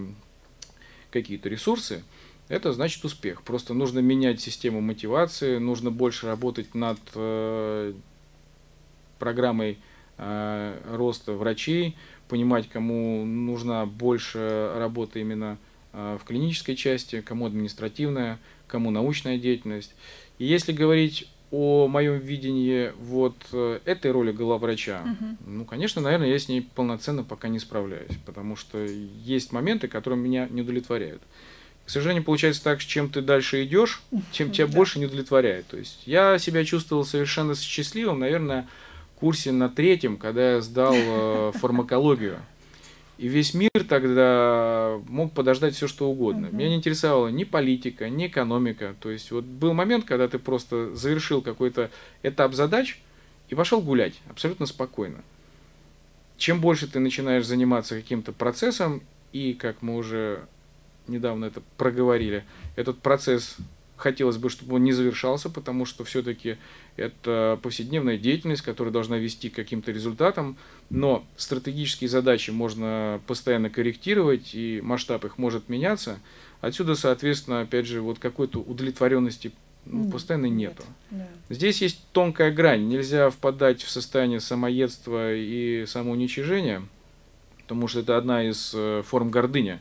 какие-то 1.11 1.49
ресурсы, 1.49 2.03
это 2.47 2.73
значит 2.73 3.03
успех. 3.05 3.43
Просто 3.43 3.73
нужно 3.73 3.99
менять 3.99 4.41
систему 4.41 4.81
мотивации, 4.81 5.57
нужно 5.57 5.91
больше 5.91 6.27
работать 6.27 6.73
над 6.75 6.99
э, 7.15 7.93
программой 9.19 9.77
э, 10.17 10.81
роста 10.91 11.33
врачей, 11.33 11.95
понимать, 12.27 12.69
кому 12.69 13.25
нужна 13.25 13.85
больше 13.85 14.73
работы 14.75 15.21
именно 15.21 15.57
э, 15.93 16.17
в 16.19 16.25
клинической 16.25 16.75
части, 16.75 17.21
кому 17.21 17.45
административная, 17.45 18.39
кому 18.67 18.91
научная 18.91 19.37
деятельность. 19.37 19.93
И 20.39 20.45
если 20.45 20.71
говорить 20.71 21.29
о 21.51 21.87
моем 21.87 22.19
видении 22.19 22.93
вот 22.99 23.35
э, 23.51 23.79
этой 23.85 24.11
роли 24.11 24.31
главврача, 24.31 25.01
угу. 25.03 25.37
ну, 25.45 25.65
конечно, 25.65 26.01
наверное, 26.01 26.29
я 26.29 26.37
с 26.37 26.47
ней 26.47 26.61
полноценно 26.61 27.23
пока 27.23 27.47
не 27.47 27.59
справляюсь, 27.59 28.17
потому 28.25 28.55
что 28.55 28.77
есть 28.85 29.51
моменты, 29.51 29.87
которые 29.87 30.19
меня 30.19 30.47
не 30.49 30.61
удовлетворяют. 30.61 31.21
К 31.85 31.89
сожалению, 31.89 32.23
получается 32.23 32.63
так, 32.63 32.79
чем 32.81 33.09
ты 33.09 33.21
дальше 33.21 33.63
идешь, 33.63 34.03
тем 34.31 34.51
тебя 34.51 34.67
да. 34.67 34.73
больше 34.73 34.99
не 34.99 35.07
удовлетворяет. 35.07 35.65
То 35.67 35.77
есть 35.77 36.03
я 36.05 36.37
себя 36.37 36.63
чувствовал 36.63 37.03
совершенно 37.03 37.55
счастливым, 37.55 38.19
наверное, 38.19 38.67
в 39.15 39.19
курсе 39.19 39.51
на 39.51 39.69
третьем, 39.69 40.17
когда 40.17 40.53
я 40.53 40.61
сдал 40.61 40.93
э, 40.95 41.51
фармакологию. 41.55 42.37
И 43.19 43.27
весь 43.27 43.53
мир 43.53 43.69
тогда 43.89 44.97
мог 45.09 45.33
подождать 45.33 45.75
все, 45.75 45.89
что 45.89 46.09
угодно. 46.09 46.45
Uh-huh. 46.45 46.55
Меня 46.55 46.69
не 46.69 46.75
интересовала 46.75 47.27
ни 47.27 47.43
политика, 47.43 48.09
ни 48.09 48.27
экономика. 48.27 48.95
То 49.01 49.11
есть 49.11 49.31
вот 49.31 49.43
был 49.43 49.73
момент, 49.73 50.05
когда 50.05 50.29
ты 50.29 50.39
просто 50.39 50.95
завершил 50.95 51.41
какой-то 51.41 51.91
этап 52.23 52.53
задач 52.53 52.97
и 53.49 53.55
пошел 53.55 53.81
гулять 53.81 54.13
абсолютно 54.29 54.65
спокойно. 54.65 55.21
Чем 56.37 56.61
больше 56.61 56.87
ты 56.87 56.99
начинаешь 56.99 57.45
заниматься 57.45 57.95
каким-то 57.95 58.31
процессом, 58.31 59.01
И, 59.31 59.53
как 59.53 59.81
мы 59.81 59.95
уже 59.95 60.45
недавно 61.07 61.45
это 61.45 61.61
проговорили, 61.77 62.45
этот 62.75 62.99
процесс 62.99 63.57
хотелось 63.99 64.37
бы, 64.37 64.49
чтобы 64.49 64.77
он 64.77 64.83
не 64.83 64.93
завершался, 64.93 65.49
потому 65.49 65.85
что 65.85 66.03
все-таки 66.03 66.57
это 66.95 67.59
повседневная 67.61 68.17
деятельность, 68.17 68.61
которая 68.61 68.91
должна 68.93 69.17
вести 69.17 69.49
к 69.49 69.55
каким-то 69.55 69.91
результатам, 69.91 70.57
но 70.89 71.25
стратегические 71.35 72.09
задачи 72.09 72.51
можно 72.51 73.21
постоянно 73.27 73.69
корректировать, 73.69 74.55
и 74.55 74.81
масштаб 74.81 75.25
их 75.25 75.37
может 75.37 75.69
меняться. 75.69 76.19
Отсюда, 76.61 76.95
соответственно, 76.95 77.61
опять 77.61 77.85
же, 77.85 78.01
вот 78.01 78.19
какой-то 78.19 78.59
удовлетворенности 78.59 79.51
ну, 79.85 80.09
постоянно 80.09 80.47
нету. 80.47 80.83
Нет, 81.11 81.27
да. 81.49 81.55
Здесь 81.55 81.81
есть 81.81 82.01
тонкая 82.11 82.51
грань. 82.51 82.87
Нельзя 82.87 83.29
впадать 83.29 83.81
в 83.81 83.89
состояние 83.89 84.39
самоедства 84.39 85.33
и 85.33 85.85
самоуничижения, 85.87 86.83
потому 87.63 87.87
что 87.87 88.01
это 88.01 88.17
одна 88.17 88.47
из 88.47 88.71
э, 88.75 89.03
форм 89.05 89.29
гордыни, 89.29 89.79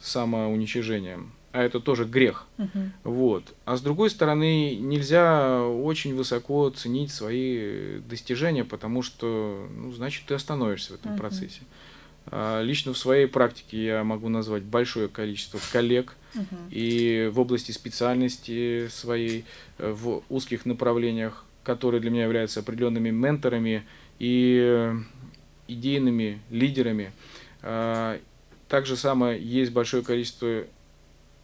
самоуничижение 0.00 1.20
а 1.52 1.62
это 1.62 1.80
тоже 1.80 2.04
грех. 2.04 2.46
Uh-huh. 2.56 2.88
Вот. 3.04 3.54
А 3.64 3.76
с 3.76 3.82
другой 3.82 4.10
стороны, 4.10 4.74
нельзя 4.76 5.62
очень 5.62 6.14
высоко 6.14 6.70
ценить 6.70 7.12
свои 7.12 7.98
достижения, 8.00 8.64
потому 8.64 9.02
что, 9.02 9.68
ну, 9.76 9.92
значит, 9.92 10.24
ты 10.26 10.34
остановишься 10.34 10.92
в 10.92 10.96
этом 10.96 11.12
uh-huh. 11.12 11.18
процессе. 11.18 11.60
А, 12.26 12.62
лично 12.62 12.94
в 12.94 12.98
своей 12.98 13.26
практике 13.26 13.84
я 13.84 14.04
могу 14.04 14.28
назвать 14.28 14.62
большое 14.62 15.08
количество 15.08 15.60
коллег 15.72 16.16
uh-huh. 16.34 16.70
и 16.70 17.30
в 17.32 17.38
области 17.38 17.72
специальности 17.72 18.88
своей, 18.88 19.44
э, 19.78 19.92
в 19.92 20.22
узких 20.30 20.64
направлениях, 20.64 21.44
которые 21.64 22.00
для 22.00 22.10
меня 22.10 22.24
являются 22.24 22.60
определенными 22.60 23.10
менторами 23.10 23.84
и 24.18 24.90
идейными 25.68 26.40
лидерами. 26.50 27.12
А, 27.60 28.18
также 28.68 28.96
самое 28.96 29.38
есть 29.38 29.70
большое 29.70 30.02
количество 30.02 30.64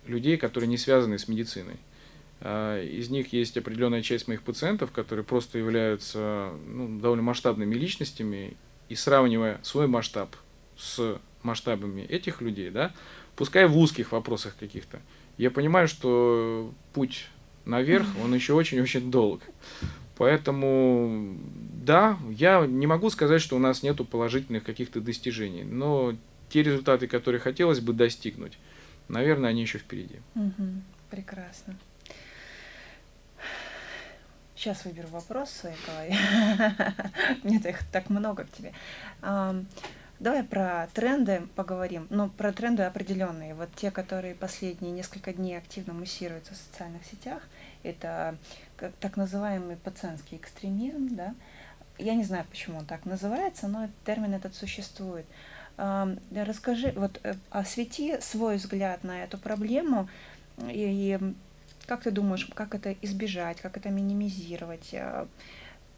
людей, 0.08 0.36
которые 0.36 0.68
не 0.68 0.78
связаны 0.78 1.18
с 1.18 1.28
медициной. 1.28 1.76
А, 2.40 2.82
из 2.82 3.10
них 3.10 3.32
есть 3.32 3.56
определенная 3.56 4.02
часть 4.02 4.28
моих 4.28 4.42
пациентов, 4.42 4.92
которые 4.92 5.24
просто 5.24 5.58
являются 5.58 6.50
ну, 6.66 6.98
довольно 6.98 7.22
масштабными 7.22 7.74
личностями, 7.74 8.56
и 8.88 8.94
сравнивая 8.94 9.60
свой 9.62 9.86
масштаб 9.86 10.34
с 10.76 11.18
масштабами 11.42 12.02
этих 12.02 12.40
людей, 12.40 12.70
да, 12.70 12.92
пускай 13.36 13.66
в 13.66 13.76
узких 13.76 14.12
вопросах 14.12 14.56
каких-то, 14.58 15.00
я 15.36 15.50
понимаю, 15.50 15.88
что 15.88 16.72
путь 16.94 17.28
наверх, 17.64 18.06
он 18.24 18.34
еще 18.34 18.54
очень-очень 18.54 19.10
долг. 19.10 19.42
Поэтому, 20.16 21.36
да, 21.84 22.18
я 22.30 22.66
не 22.66 22.88
могу 22.88 23.08
сказать, 23.08 23.40
что 23.40 23.54
у 23.54 23.60
нас 23.60 23.84
нету 23.84 24.04
положительных 24.04 24.64
каких-то 24.64 25.00
достижений, 25.00 25.62
но 25.62 26.16
те 26.48 26.64
результаты, 26.64 27.06
которые 27.06 27.40
хотелось 27.40 27.78
бы 27.78 27.92
достигнуть, 27.92 28.58
наверное, 29.08 29.50
они 29.50 29.62
еще 29.62 29.78
впереди. 29.78 30.20
Угу, 30.34 30.82
прекрасно. 31.10 31.76
Сейчас 34.54 34.84
выберу 34.84 35.08
вопрос 35.08 35.50
в. 35.50 36.16
Нет, 37.44 37.64
их 37.64 37.86
так 37.92 38.10
много 38.10 38.44
к 38.44 38.50
тебе. 38.50 38.72
Давай 40.20 40.42
про 40.42 40.88
тренды 40.94 41.46
поговорим. 41.54 42.08
Ну, 42.10 42.28
про 42.28 42.52
тренды 42.52 42.82
определенные. 42.82 43.54
Вот 43.54 43.68
те, 43.76 43.92
которые 43.92 44.34
последние 44.34 44.90
несколько 44.90 45.32
дней 45.32 45.56
активно 45.56 45.92
муссируются 45.92 46.54
в 46.54 46.56
социальных 46.56 47.04
сетях, 47.04 47.44
это 47.84 48.36
так 48.98 49.16
называемый 49.16 49.76
пациентский 49.76 50.38
экстремизм, 50.38 51.14
да. 51.14 51.36
Я 51.98 52.14
не 52.14 52.24
знаю, 52.24 52.44
почему 52.50 52.78
он 52.78 52.86
так 52.86 53.04
называется, 53.04 53.68
но 53.68 53.88
термин 54.04 54.34
этот 54.34 54.56
существует. 54.56 55.26
Расскажи, 55.78 56.92
вот 56.96 57.20
э, 57.22 57.34
освети 57.50 58.20
свой 58.20 58.56
взгляд 58.56 59.04
на 59.04 59.22
эту 59.22 59.38
проблему 59.38 60.08
и, 60.66 61.14
и 61.14 61.34
как 61.86 62.02
ты 62.02 62.10
думаешь, 62.10 62.46
как 62.54 62.74
это 62.74 62.92
избежать, 63.00 63.60
как 63.60 63.76
это 63.76 63.88
минимизировать? 63.88 64.90
А, 64.92 65.28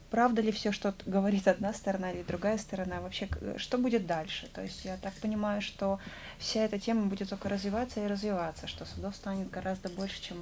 правда 0.09 0.41
ли 0.41 0.51
все, 0.51 0.71
что 0.71 0.93
говорит 1.05 1.47
одна 1.47 1.73
сторона 1.73 2.11
или 2.11 2.21
другая 2.21 2.57
сторона? 2.57 3.01
Вообще, 3.01 3.27
что 3.57 3.77
будет 3.77 4.05
дальше? 4.05 4.47
То 4.53 4.61
есть 4.61 4.85
я 4.85 4.97
так 4.97 5.13
понимаю, 5.15 5.61
что 5.61 5.99
вся 6.37 6.61
эта 6.61 6.79
тема 6.79 7.07
будет 7.07 7.29
только 7.29 7.49
развиваться 7.49 7.99
и 7.99 8.07
развиваться, 8.07 8.67
что 8.67 8.85
судов 8.85 9.15
станет 9.15 9.49
гораздо 9.49 9.89
больше, 9.89 10.21
чем 10.21 10.37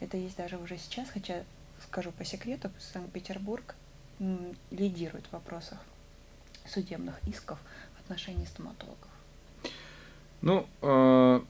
это 0.00 0.18
есть 0.18 0.36
даже 0.36 0.58
уже 0.58 0.76
сейчас, 0.78 1.08
хотя, 1.08 1.42
скажу 1.88 2.12
по 2.12 2.24
секрету, 2.24 2.70
Санкт-Петербург 2.92 3.74
лидирует 4.70 5.26
в 5.26 5.32
вопросах 5.32 5.78
судебных 6.66 7.18
исков 7.26 7.58
отношении 8.06 8.44
стоматологов? 8.44 9.08
Ну, 10.42 10.66
э, 10.82 11.40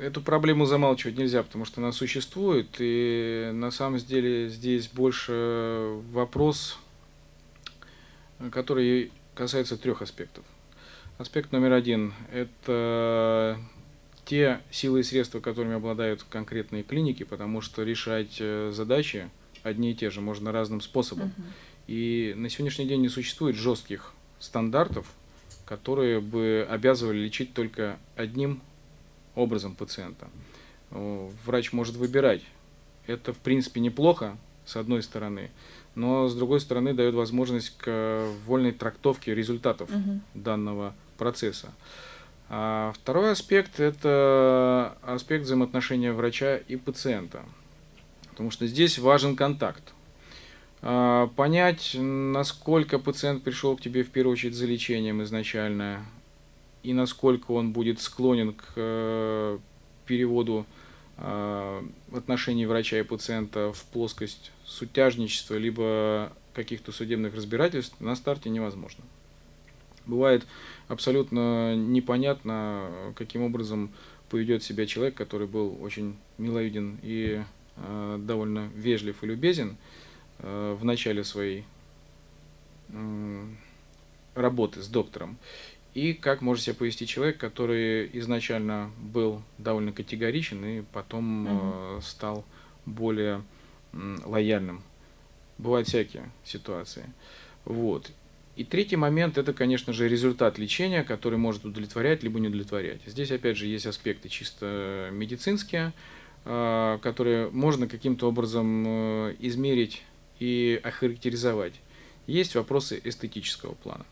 эту 0.00 0.20
проблему 0.20 0.66
замалчивать 0.66 1.16
нельзя, 1.16 1.42
потому 1.42 1.64
что 1.64 1.80
она 1.80 1.92
существует, 1.92 2.68
и 2.78 3.50
на 3.52 3.70
самом 3.70 3.98
деле 3.98 4.48
здесь 4.48 4.88
больше 4.88 5.98
вопрос, 6.12 6.78
который 8.50 9.12
касается 9.34 9.76
трех 9.76 10.02
аспектов. 10.02 10.44
Аспект 11.18 11.52
номер 11.52 11.72
один– 11.72 12.12
это 12.32 13.58
те 14.26 14.60
силы 14.70 15.00
и 15.00 15.02
средства, 15.02 15.40
которыми 15.40 15.76
обладают 15.76 16.24
конкретные 16.24 16.82
клиники, 16.82 17.22
потому 17.22 17.60
что 17.60 17.84
решать 17.84 18.36
э, 18.40 18.72
задачи 18.74 19.30
одни 19.62 19.92
и 19.92 19.94
те 19.94 20.10
же 20.10 20.20
можно 20.20 20.52
разным 20.52 20.80
способом. 20.80 21.32
Uh-huh. 21.36 21.44
И 21.86 22.34
на 22.36 22.50
сегодняшний 22.50 22.86
день 22.86 23.00
не 23.00 23.08
существует 23.08 23.56
жестких 23.56 24.12
стандартов, 24.40 25.06
которые 25.66 26.20
бы 26.20 26.66
обязывали 26.70 27.18
лечить 27.18 27.52
только 27.52 27.98
одним 28.16 28.62
образом 29.34 29.74
пациента. 29.74 30.28
Врач 30.90 31.72
может 31.72 31.96
выбирать. 31.96 32.42
Это, 33.06 33.32
в 33.32 33.38
принципе, 33.38 33.80
неплохо, 33.80 34.36
с 34.64 34.76
одной 34.76 35.02
стороны, 35.02 35.50
но, 35.94 36.28
с 36.28 36.34
другой 36.34 36.60
стороны, 36.60 36.94
дает 36.94 37.14
возможность 37.14 37.76
к 37.78 38.28
вольной 38.46 38.72
трактовке 38.72 39.34
результатов 39.34 39.90
угу. 39.90 40.20
данного 40.34 40.94
процесса. 41.18 41.72
А 42.48 42.92
второй 42.94 43.32
аспект– 43.32 43.80
это 43.80 44.96
аспект 45.02 45.44
взаимоотношения 45.44 46.12
врача 46.12 46.56
и 46.56 46.76
пациента. 46.76 47.44
Потому 48.30 48.50
что 48.50 48.66
здесь 48.66 48.98
важен 48.98 49.34
контакт. 49.34 49.82
А, 50.88 51.26
понять, 51.34 51.96
насколько 51.98 53.00
пациент 53.00 53.42
пришел 53.42 53.76
к 53.76 53.80
тебе 53.80 54.04
в 54.04 54.10
первую 54.10 54.34
очередь 54.34 54.54
за 54.54 54.66
лечением 54.66 55.20
изначально, 55.24 56.06
и 56.84 56.92
насколько 56.92 57.50
он 57.50 57.72
будет 57.72 58.00
склонен 58.00 58.52
к 58.52 58.66
э, 58.76 59.58
переводу 60.06 60.64
э, 61.16 61.82
отношений 62.12 62.66
врача 62.66 63.00
и 63.00 63.02
пациента 63.02 63.72
в 63.72 63.82
плоскость 63.86 64.52
сутяжничества, 64.64 65.56
либо 65.56 66.30
каких-то 66.54 66.92
судебных 66.92 67.34
разбирательств, 67.34 68.00
на 68.00 68.14
старте 68.14 68.48
невозможно. 68.48 69.02
Бывает 70.06 70.46
абсолютно 70.86 71.74
непонятно, 71.74 73.12
каким 73.16 73.42
образом 73.42 73.90
поведет 74.30 74.62
себя 74.62 74.86
человек, 74.86 75.16
который 75.16 75.48
был 75.48 75.76
очень 75.82 76.16
миловиден 76.38 77.00
и 77.02 77.42
э, 77.74 78.18
довольно 78.20 78.70
вежлив 78.76 79.24
и 79.24 79.26
любезен, 79.26 79.70
Э, 79.70 80.05
в 80.38 80.84
начале 80.84 81.24
своей 81.24 81.64
работы 84.34 84.82
с 84.82 84.88
доктором, 84.88 85.38
и 85.94 86.12
как 86.12 86.42
может 86.42 86.64
себя 86.64 86.74
повести 86.74 87.06
человек, 87.06 87.38
который 87.38 88.10
изначально 88.18 88.90
был 88.98 89.42
довольно 89.56 89.92
категоричен 89.92 90.64
и 90.64 90.82
потом 90.92 91.46
угу. 91.46 92.00
стал 92.02 92.44
более 92.84 93.42
лояльным. 93.94 94.82
Бывают 95.56 95.88
всякие 95.88 96.30
ситуации. 96.44 97.04
Вот. 97.64 98.12
И 98.56 98.64
третий 98.64 98.96
момент 98.96 99.38
это, 99.38 99.54
конечно 99.54 99.94
же, 99.94 100.06
результат 100.06 100.58
лечения, 100.58 101.02
который 101.02 101.38
может 101.38 101.64
удовлетворять 101.64 102.22
либо 102.22 102.40
не 102.40 102.48
удовлетворять. 102.48 103.00
Здесь, 103.06 103.30
опять 103.30 103.56
же, 103.56 103.66
есть 103.66 103.86
аспекты 103.86 104.28
чисто 104.28 105.08
медицинские, 105.12 105.94
э, 106.44 106.98
которые 107.02 107.48
можно 107.50 107.88
каким-то 107.88 108.28
образом 108.28 109.30
измерить 109.40 110.02
и 110.38 110.80
охарактеризовать. 110.82 111.74
Есть 112.26 112.54
вопросы 112.54 113.00
эстетического 113.02 113.74
плана. 113.74 114.04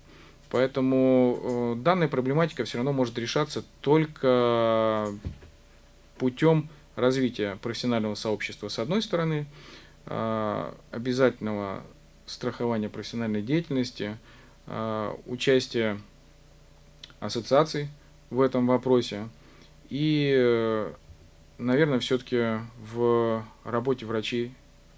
Поэтому 0.50 1.40
э, 1.42 1.82
данная 1.82 2.06
проблематика 2.06 2.64
все 2.64 2.78
равно 2.78 2.92
может 2.92 3.18
решаться 3.18 3.64
только 3.80 5.08
путем 6.16 6.68
развития 6.94 7.58
профессионального 7.60 8.14
сообщества 8.14 8.68
с 8.68 8.78
одной 8.78 9.02
стороны, 9.02 9.46
э, 10.06 10.72
обязательного 10.92 11.82
страхования 12.26 12.88
профессиональной 12.88 13.42
деятельности, 13.42 14.16
э, 14.66 15.14
участия 15.26 15.98
ассоциаций 17.18 17.88
в 18.30 18.40
этом 18.40 18.68
вопросе 18.68 19.28
и, 19.90 20.87
наверное, 21.58 21.98
все-таки 21.98 22.60
в 22.92 23.44
работе 23.64 24.06
врачей 24.06 24.54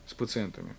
с 0.07 0.15
пациентами 0.15 0.75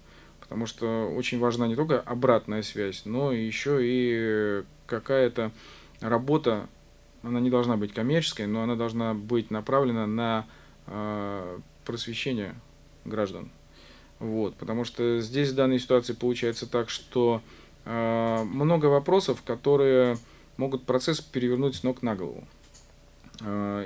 потому 0.47 0.65
что 0.65 1.09
очень 1.15 1.39
важна 1.39 1.67
не 1.67 1.75
только 1.75 1.99
обратная 1.99 2.61
связь, 2.61 3.03
но 3.05 3.33
еще 3.33 3.79
и 3.81 4.63
какая-то 4.85 5.51
работа 5.99 6.69
она 7.21 7.39
не 7.41 7.49
должна 7.49 7.75
быть 7.75 7.93
коммерческой, 7.93 8.47
но 8.47 8.63
она 8.63 8.75
должна 8.75 9.13
быть 9.13 9.51
направлена 9.51 10.07
на 10.07 10.45
э, 10.85 11.59
просвещение 11.83 12.55
граждан. 13.03 13.49
Вот, 14.19 14.55
потому 14.55 14.85
что 14.85 15.19
здесь 15.19 15.49
в 15.49 15.55
данной 15.55 15.79
ситуации 15.79 16.13
получается 16.13 16.65
так, 16.65 16.89
что 16.89 17.41
э, 17.85 18.43
много 18.43 18.85
вопросов, 18.85 19.41
которые 19.43 20.17
могут 20.55 20.85
процесс 20.85 21.19
перевернуть 21.19 21.75
с 21.75 21.83
ног 21.83 22.01
на 22.01 22.15
голову. 22.15 22.47
Э, 23.41 23.85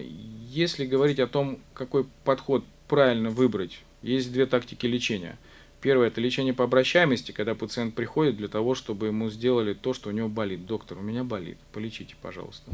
если 0.49 0.85
говорить 0.85 1.19
о 1.19 1.27
том, 1.27 1.59
какой 1.73 2.05
подход 2.23 2.63
правильно 2.87 3.29
выбрать, 3.29 3.81
есть 4.01 4.31
две 4.31 4.45
тактики 4.45 4.85
лечения. 4.85 5.37
Первое– 5.81 6.07
это 6.09 6.21
лечение 6.21 6.53
по 6.53 6.63
обращаемости, 6.63 7.31
когда 7.31 7.55
пациент 7.55 7.95
приходит 7.95 8.37
для 8.37 8.47
того, 8.47 8.75
чтобы 8.75 9.07
ему 9.07 9.29
сделали 9.29 9.73
то, 9.73 9.93
что 9.93 10.09
у 10.09 10.13
него 10.13 10.29
болит. 10.29 10.65
Доктор, 10.65 10.99
у 10.99 11.01
меня 11.01 11.23
болит, 11.23 11.57
полечите, 11.73 12.15
пожалуйста. 12.21 12.71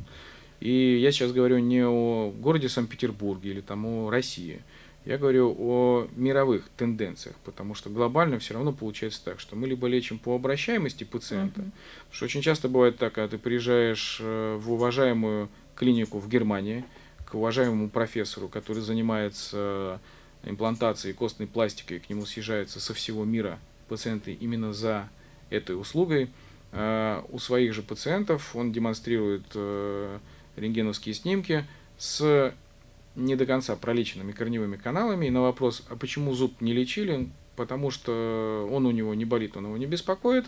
И 0.60 1.00
я 1.02 1.12
сейчас 1.12 1.32
говорю 1.32 1.60
не 1.60 1.86
о 1.86 2.32
городе 2.32 2.68
Санкт-Петербурге 2.68 3.52
или 3.52 3.62
там 3.62 3.86
о 3.86 4.10
России– 4.10 4.62
я 5.08 5.18
говорю 5.18 5.56
о 5.58 6.10
мировых 6.18 6.68
тенденциях, 6.76 7.38
потому 7.46 7.76
что 7.76 7.90
глобально 7.90 8.40
все 8.40 8.56
равно 8.56 8.74
получается 8.74 9.24
так, 9.24 9.40
что 9.40 9.56
мы 9.56 9.66
либо 9.66 9.88
лечим 9.88 10.20
по 10.20 10.36
обращаемости 10.36 11.06
пациента, 11.06 11.62
uh-huh. 11.62 11.72
что 12.12 12.26
очень 12.26 12.42
часто 12.42 12.68
бывает 12.68 12.98
так, 12.98 13.14
когда 13.14 13.30
ты 13.30 13.38
приезжаешь 13.38 14.18
э, 14.20 14.58
в 14.60 14.70
уважаемую 14.74 15.48
клинику 15.78 16.20
в 16.20 16.28
Германии 16.28 16.84
к 17.26 17.36
уважаемому 17.36 17.90
профессору, 17.90 18.50
который 18.50 18.84
занимается 18.84 20.02
имплантацией 20.44 21.14
костной 21.14 21.48
пластикой, 21.48 22.00
к 22.00 22.10
нему 22.10 22.26
съезжаются 22.26 22.80
со 22.80 22.94
всего 22.94 23.26
мира 23.26 23.60
пациенты 23.88 24.34
именно 24.34 24.74
за 24.74 25.10
этой 25.50 25.80
услугой. 25.80 26.30
Э, 26.72 27.22
у 27.30 27.40
своих 27.40 27.74
же 27.74 27.82
пациентов 27.82 28.56
он 28.56 28.72
демонстрирует 28.72 29.46
э, 29.56 30.20
рентгеновские 30.56 31.16
снимки 31.16 31.66
с 31.98 32.54
не 33.16 33.36
до 33.36 33.46
конца 33.46 33.76
пролеченными 33.76 34.32
корневыми 34.32 34.78
каналами. 34.78 35.26
И 35.26 35.32
на 35.32 35.42
вопрос, 35.42 35.84
а 35.90 35.96
почему 35.96 36.34
зуб 36.34 36.62
не 36.62 36.74
лечили, 36.74 37.30
потому 37.56 37.90
что 37.90 38.70
он 38.72 38.86
у 38.86 38.92
него 38.92 39.14
не 39.16 39.26
болит, 39.26 39.58
он 39.58 39.66
его 39.66 39.78
не 39.78 39.88
беспокоит, 39.88 40.46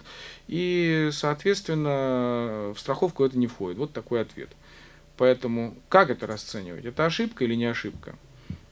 и, 0.47 1.09
соответственно, 1.11 2.71
в 2.75 2.79
страховку 2.79 3.25
это 3.25 3.37
не 3.37 3.47
входит. 3.47 3.79
Вот 3.79 3.91
такой 3.91 4.21
ответ. 4.21 4.49
Поэтому 5.17 5.75
как 5.89 6.11
это 6.11 6.27
расценивать? 6.27 6.85
Это 6.85 7.05
ошибка 7.05 7.43
или 7.43 7.55
не 7.55 7.65
ошибка? 7.65 8.15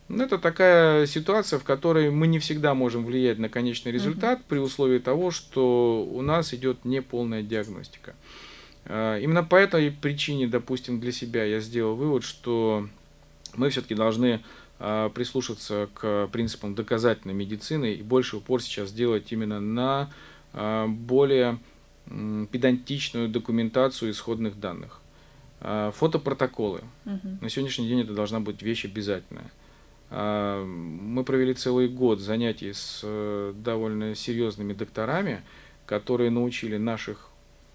Ну, 0.10 0.24
это 0.24 0.38
такая 0.38 1.06
ситуация, 1.06 1.60
в 1.60 1.63
которой 1.63 2.10
мы 2.12 2.28
не 2.28 2.39
всегда 2.39 2.74
можем 2.74 3.06
влиять 3.06 3.39
на 3.39 3.50
конечный 3.50 3.91
результат 3.91 4.39
uh-huh. 4.39 4.46
при 4.48 4.58
условии 4.60 5.00
того, 5.00 5.32
что 5.32 6.08
у 6.10 6.22
нас 6.22 6.54
идет 6.54 6.86
неполная 6.86 7.43
диагностика. 7.43 8.15
А, 8.86 9.20
именно 9.20 9.43
по 9.43 9.56
этой 9.56 9.91
причине, 9.91 10.48
допустим, 10.48 11.02
для 11.02 11.12
себя 11.12 11.43
я 11.43 11.60
сделал 11.60 11.96
вывод, 11.96 12.24
что 12.24 12.88
мы 13.56 13.70
все-таки 13.70 13.96
должны 13.96 14.43
э, 14.80 15.10
прислушаться 15.13 15.89
к 15.93 16.28
принципам 16.32 16.74
доказательной 16.74 17.34
медицины 17.34 17.93
и 17.93 18.02
больше 18.02 18.38
упор 18.38 18.62
сейчас 18.62 18.93
делать 18.93 19.32
именно 19.32 19.60
на 19.60 20.10
э, 20.54 20.86
более 20.88 21.60
педантичную 22.06 23.28
документацию 23.28 24.12
исходных 24.12 24.58
данных. 24.58 25.02
Фотопротоколы. 25.60 26.82
Угу. 27.06 27.39
На 27.41 27.50
сегодняшний 27.50 27.89
день 27.89 28.00
это 28.04 28.13
должна 28.13 28.39
быть 28.39 28.62
вещь 28.62 28.86
обязательная. 28.86 29.52
Э, 30.10 30.63
мы 30.63 31.24
провели 31.24 31.54
целый 31.54 31.88
год 31.88 32.20
занятий 32.20 32.74
с 32.74 33.02
э, 33.04 33.54
довольно 33.56 34.15
серьезными 34.15 34.74
докторами, 34.74 35.41
которые 35.86 36.30
научили 36.30 36.78
наших 36.78 37.30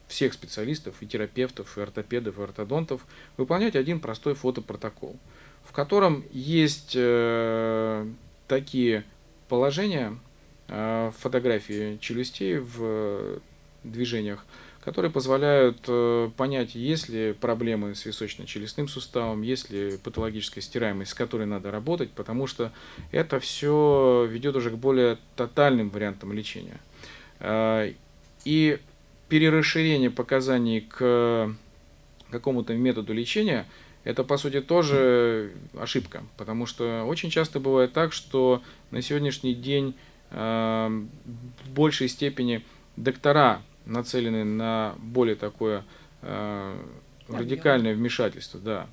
всех 0.09 0.35
специалистов, 0.35 0.97
и 1.01 1.07
терапевтов, 1.07 1.79
и 1.79 1.81
ортопедов, 1.81 2.39
и 2.39 2.43
ортодонтов 2.43 3.07
выполнять 3.37 3.77
один 3.77 4.01
простой 4.01 4.35
фотопротокол 4.35 5.17
в 5.65 5.73
котором 5.73 6.25
есть 6.33 6.93
э, 6.95 8.07
такие 8.49 9.05
положения 9.49 10.19
э, 10.69 11.11
фотографии 11.19 11.99
челюстей 12.01 12.59
в 12.59 13.41
движениях, 13.85 14.45
которые 14.85 15.11
позволяют 15.11 15.79
э, 15.87 16.31
понять, 16.37 16.75
есть 16.75 17.09
ли 17.09 17.33
проблемы 17.33 17.95
с 17.95 18.05
височно-челюстным 18.05 18.89
суставом, 18.89 19.43
есть 19.43 19.71
ли 19.71 19.97
патологическая 19.99 20.61
стираемость, 20.61 21.13
с 21.13 21.15
которой 21.15 21.47
надо 21.47 21.71
работать, 21.71 22.11
потому 22.11 22.47
что 22.47 22.73
это 23.13 23.39
все 23.39 24.27
ведет 24.29 24.57
уже 24.57 24.71
к 24.71 24.75
более 24.75 25.19
тотальным 25.37 25.89
вариантам 25.89 26.33
лечения. 26.33 26.81
Э, 27.39 27.93
и 28.45 28.79
перерасширение 29.29 30.11
показаний 30.11 30.81
к 30.81 31.55
какому-то 32.31 32.75
методу 32.75 33.13
лечения– 33.13 33.67
это, 34.05 34.25
по 34.25 34.37
сути, 34.37 34.61
тоже 34.61 35.53
ошибка, 35.79 36.25
потому 36.37 36.67
что 36.67 37.05
очень 37.05 37.31
часто 37.31 37.61
бывает 37.61 37.93
так, 37.93 38.13
что 38.13 38.63
на 38.91 39.01
сегодняшний 39.01 39.55
день 39.55 39.95
э, 40.31 41.05
в 41.65 41.71
большей 41.71 42.09
степени 42.09 42.65
доктора 42.97 43.63
нацелены 43.87 44.45
на 44.45 44.95
более 44.99 45.37
такое 45.37 45.85
э, 46.23 46.77
радикальное 47.29 47.95
вмешательство, 47.95 48.61
да. 48.61 48.87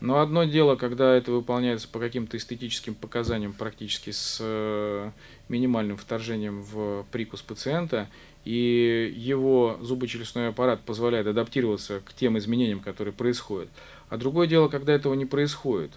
Но 0.00 0.20
одно 0.20 0.44
дело, 0.44 0.76
когда 0.76 1.14
это 1.14 1.30
выполняется 1.30 1.86
по 1.86 1.98
каким-то 1.98 2.38
эстетическим 2.38 2.94
показаниям, 2.94 3.52
практически 3.52 4.10
с 4.10 4.38
э, 4.40 5.10
минимальным 5.50 5.98
вторжением 5.98 6.62
в 6.62 7.04
прикус 7.12 7.42
пациента, 7.42 8.08
и 8.46 9.12
его 9.14 9.78
зубочелюстной 9.82 10.48
аппарат 10.48 10.80
позволяет 10.80 11.26
адаптироваться 11.26 12.00
к 12.00 12.14
тем 12.14 12.38
изменениям, 12.38 12.80
которые 12.80 13.12
происходят. 13.12 13.68
А 14.08 14.16
другое 14.16 14.46
дело, 14.46 14.68
когда 14.68 14.94
этого 14.94 15.12
не 15.12 15.26
происходит. 15.26 15.92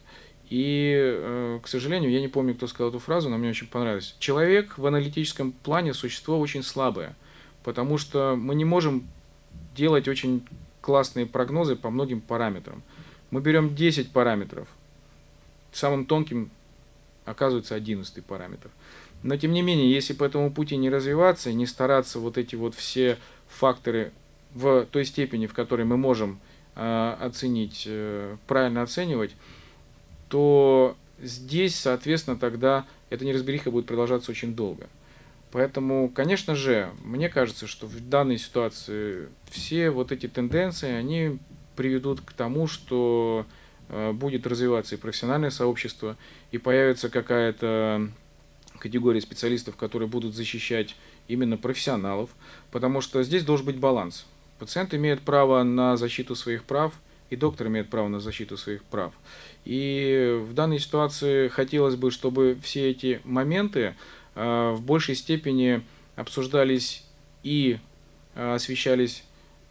И, 0.50 0.94
э, 0.96 1.60
к 1.64 1.68
сожалению, 1.70 2.12
я 2.12 2.20
не 2.20 2.28
помню, 2.28 2.54
кто 2.56 2.68
сказал 2.68 2.90
эту 2.90 3.00
фразу, 3.00 3.30
но 3.30 3.38
мне 3.38 3.50
очень 3.50 3.68
понравилось. 3.68 4.16
Человек 4.20 4.78
в 4.78 4.86
аналитическом 4.86 5.54
плане 5.54 5.94
существо 5.94 6.38
очень 6.38 6.62
слабое, 6.62 7.16
потому 7.63 7.97
что 7.97 8.36
мы 8.36 8.56
не 8.56 8.65
можем 8.65 9.08
делать 9.76 10.08
очень 10.08 10.45
классные 10.82 11.26
прогнозы 11.26 11.76
по 11.76 11.89
многим 11.89 12.21
параметрам. 12.21 12.82
Мы 13.32 13.41
берем 13.41 13.76
10 13.76 14.12
параметров, 14.12 14.67
самым 15.71 16.06
тонким 16.06 16.52
оказывается 17.26 17.76
11 17.76 18.23
параметр. 18.26 18.69
Но 19.23 19.38
тем 19.38 19.54
не 19.54 19.62
менее, 19.62 19.91
если 19.91 20.13
по 20.13 20.26
этому 20.26 20.52
пути 20.52 20.76
не 20.76 20.89
развиваться 20.89 21.54
не 21.54 21.65
стараться 21.65 22.19
вот 22.19 22.38
эти 22.38 22.56
вот 22.56 22.76
все 22.76 23.17
факторы 23.47 24.12
в 24.54 24.86
той 24.91 25.06
степени, 25.06 25.47
в 25.47 25.54
которой 25.54 25.86
мы 25.86 25.97
можем 25.97 26.39
Э, 26.76 27.15
оценить, 27.19 27.84
э, 27.86 28.36
правильно 28.47 28.82
оценивать, 28.82 29.36
то 30.28 30.95
здесь, 31.21 31.76
соответственно, 31.76 32.36
тогда 32.36 32.88
эта 33.12 33.26
неразбериха 33.26 33.69
будет 33.69 33.86
продолжаться 33.86 34.32
очень 34.32 34.56
долго. 34.56 34.88
Поэтому, 35.54 36.10
конечно 36.10 36.56
же, 36.56 36.89
мне 37.04 37.30
кажется, 37.30 37.68
что 37.68 37.86
в 37.86 38.10
данной 38.10 38.39
ситуации 38.39 39.28
все 39.52 39.92
вот 39.92 40.12
эти 40.12 40.28
тенденции, 40.28 40.89
они 40.89 41.38
приведут 41.76 42.22
к 42.22 42.34
тому, 42.34 42.66
что 42.66 43.46
э, 43.89 44.13
будет 44.13 44.48
развиваться 44.48 44.96
и 44.96 44.98
профессиональное 44.98 45.52
сообщество, 45.52 46.18
и 46.52 46.58
появится 46.58 47.08
какая-то 47.10 48.10
категория 48.80 49.22
специалистов, 49.22 49.76
которые 49.76 50.10
будут 50.10 50.34
защищать 50.34 50.96
именно 51.28 51.56
профессионалов, 51.56 52.32
потому 52.72 53.02
что 53.02 53.22
здесь 53.22 53.46
должен 53.46 53.68
быть 53.68 53.78
баланс. 53.78 54.26
Пациент 54.58 54.96
имеет 54.96 55.22
право 55.22 55.62
на 55.62 55.98
защиту 55.98 56.36
своих 56.36 56.63
прав, 56.63 56.96
и 57.30 57.36
доктор 57.36 57.68
имеет 57.68 57.92
право 57.92 58.08
на 58.08 58.20
защиту 58.20 58.58
своих 58.58 58.84
прав. 58.84 59.13
И 59.66 60.36
в 60.50 60.56
данной 60.56 60.80
ситуации 60.80 61.48
хотелось 61.48 61.96
бы, 61.96 62.10
чтобы 62.10 62.58
все 62.63 62.89
эти 62.89 63.22
моменты 63.24 63.94
в 64.36 64.80
большей 64.82 65.15
степени 65.15 65.84
обсуждались 66.15 67.06
и 67.43 67.80
э, 68.36 68.54
освещались 68.54 69.24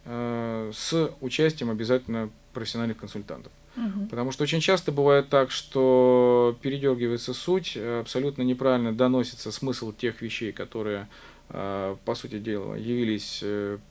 э, 0.05 0.71
с 0.73 1.11
участием 1.21 1.69
обязательно 1.69 2.29
профессиональных 2.53 2.97
консультантов. 2.97 3.51
Угу. 3.75 4.07
Потому 4.09 4.31
что 4.31 4.43
очень 4.43 4.59
часто 4.59 4.91
бывает 4.91 5.29
так, 5.29 5.51
что 5.51 6.57
передергивается 6.61 7.33
суть, 7.33 7.75
абсолютно 7.75 8.43
неправильно 8.43 8.93
доносится 8.93 9.51
смысл 9.51 9.91
тех 9.91 10.21
вещей, 10.21 10.51
которые, 10.51 11.07
по 11.47 12.15
сути 12.15 12.37
дела, 12.37 12.75
явились 12.75 13.43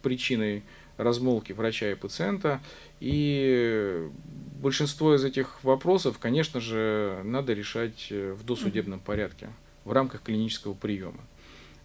причиной 0.03 0.63
размолвки 0.97 1.53
врача 1.53 1.91
и 1.91 1.95
пациента. 1.95 2.61
И 3.01 4.09
большинство 4.61 5.15
из 5.15 5.25
этих 5.25 5.63
вопросов, 5.65 6.19
конечно 6.19 6.61
же, 6.61 7.21
надо 7.25 7.53
решать 7.53 8.09
э, 8.11 8.33
в 8.33 8.45
досудебном 8.45 9.01
порядке 9.01 9.49
в 9.85 9.93
рамках 9.93 10.23
клинического 10.23 10.75
приема. 10.75 11.21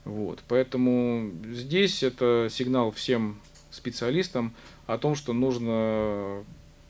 Вот. 0.06 0.40
Поэтому 0.48 1.32
здесь 1.52 2.04
это 2.04 2.48
сигнал 2.50 2.92
всем 2.92 3.40
специалистам 3.72 4.54
о 4.86 4.98
том, 4.98 5.16
что 5.16 5.34
нужно 5.34 6.44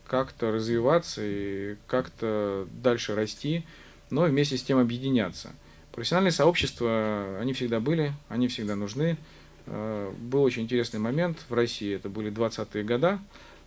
как-то 0.08 0.52
развиваться 0.52 1.22
и 1.24 1.76
как-то 1.88 2.68
дальше 2.82 3.16
расти, 3.16 3.66
но 4.10 4.24
вместе 4.24 4.58
с 4.58 4.64
тем 4.64 4.78
объединяться. 4.78 5.52
Профессиональные 5.92 6.32
сообщества, 6.32 7.38
они 7.42 7.54
всегда 7.54 7.80
были, 7.80 8.14
они 8.30 8.48
всегда 8.48 8.76
нужны. 8.76 9.18
Э, 9.66 10.14
был 10.18 10.44
очень 10.44 10.64
интересный 10.64 11.00
момент 11.00 11.44
в 11.50 11.54
России, 11.54 11.96
это 11.96 12.08
были 12.08 12.32
20-е 12.32 12.84
годы, 12.84 13.20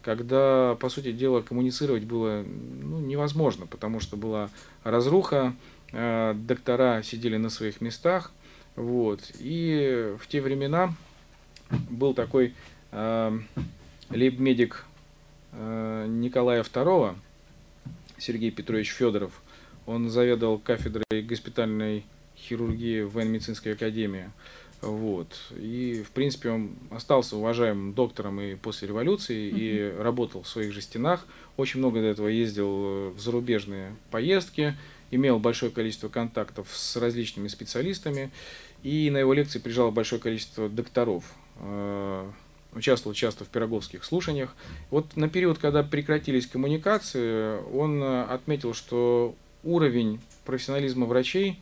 когда, 0.03 0.77
по 0.81 0.89
сути 0.89 1.13
дела, 1.13 1.43
коммуницировать 1.43 2.05
было 2.05 2.43
ну, 2.43 3.01
невозможно, 3.01 3.67
потому 3.67 4.01
что 4.01 4.17
была 4.17 4.49
разруха, 4.83 5.55
доктора 5.93 7.03
сидели 7.03 7.37
на 7.37 7.51
своих 7.51 7.81
местах, 7.81 8.33
вот, 8.77 9.21
и 9.39 10.15
в 10.21 10.27
те 10.29 10.41
времена 10.41 10.95
был 11.89 12.15
такой 12.15 12.55
э, 12.93 13.39
лейб-медик 14.11 14.85
э, 15.53 16.07
Николая 16.09 16.63
II, 16.63 17.17
Сергей 18.19 18.51
Петрович 18.51 18.91
Федоров, 18.91 19.41
он 19.87 20.11
заведовал 20.11 20.59
кафедрой 20.59 21.23
госпитальной 21.23 22.05
хирургии 22.37 23.03
в 23.03 23.13
военно-медицинской 23.13 23.73
академии. 23.73 24.31
Вот. 24.83 25.37
И, 25.57 26.03
в 26.07 26.11
принципе, 26.13 26.51
он 26.51 26.71
остался 26.91 27.37
уважаемым 27.37 27.93
доктором 27.93 28.41
и 28.41 28.55
после 28.55 28.89
революции, 28.89 29.51
mm-hmm. 29.51 29.59
и 29.59 30.03
работал 30.03 30.43
в 30.43 30.49
своих 30.49 30.73
же 30.73 30.81
стенах. 30.81 31.27
Очень 31.57 31.81
много 31.81 32.01
до 32.01 32.07
этого 32.07 32.29
ездил 32.29 33.11
в 33.11 33.19
зарубежные 33.19 33.95
поездки, 34.11 34.75
имел 35.11 35.39
большое 35.39 35.73
количество 35.73 36.09
контактов 36.09 36.69
с 36.73 36.97
различными 36.97 37.49
специалистами, 37.49 38.31
и 38.83 39.11
на 39.11 39.19
его 39.19 39.33
лекции 39.33 39.59
приезжало 39.59 39.91
большое 39.91 40.21
количество 40.21 40.69
докторов. 40.69 41.25
Э, 41.57 42.31
участвовал 42.73 43.15
часто 43.15 43.45
в 43.45 43.49
пироговских 43.49 44.05
слушаниях. 44.05 44.55
Вот 44.91 45.17
на 45.17 45.29
период, 45.29 45.59
когда 45.59 45.83
прекратились 45.83 46.47
коммуникации, 46.47 47.61
он 47.73 48.03
отметил, 48.03 48.75
что 48.75 49.35
уровень 49.65 50.21
профессионализма 50.45 51.07
врачей 51.07 51.61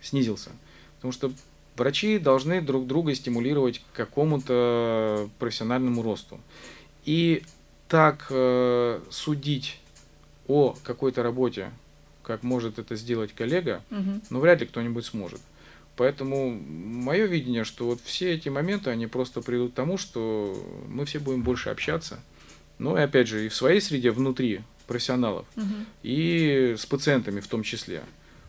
снизился. 0.00 0.50
Потому 0.96 1.12
что 1.12 1.32
врачи 1.76 2.18
должны 2.18 2.60
друг 2.60 2.86
друга 2.86 3.14
стимулировать 3.14 3.78
к 3.80 3.96
какому-то 3.96 5.28
профессиональному 5.38 6.02
росту. 6.02 6.38
И 7.04 7.42
так 7.88 8.26
э, 8.30 9.00
судить 9.10 9.80
о 10.48 10.76
какой-то 10.82 11.22
работе, 11.22 11.70
как 12.22 12.42
может 12.42 12.78
это 12.78 12.96
сделать 12.96 13.32
коллега, 13.32 13.82
угу. 13.90 14.20
ну 14.30 14.40
вряд 14.40 14.60
ли 14.60 14.66
кто-нибудь 14.66 15.04
сможет. 15.06 15.40
Поэтому 15.96 16.50
мое 16.50 17.26
видение, 17.26 17.64
что 17.64 17.86
вот 17.86 18.00
все 18.02 18.32
эти 18.32 18.48
моменты, 18.48 18.90
они 18.90 19.06
просто 19.06 19.42
придут 19.42 19.72
к 19.72 19.74
тому, 19.74 19.98
что 19.98 20.56
мы 20.88 21.04
все 21.04 21.18
будем 21.18 21.42
больше 21.42 21.68
общаться. 21.68 22.20
Ну 22.78 22.96
и 22.96 23.00
опять 23.00 23.28
же, 23.28 23.44
и 23.44 23.48
в 23.48 23.54
своей 23.54 23.80
среде 23.80 24.10
внутри 24.10 24.62
профессионалов, 24.86 25.46
угу. 25.56 25.64
и 26.02 26.74
с 26.78 26.86
пациентами 26.86 27.40
в 27.40 27.46
том 27.46 27.62
числе. 27.62 28.02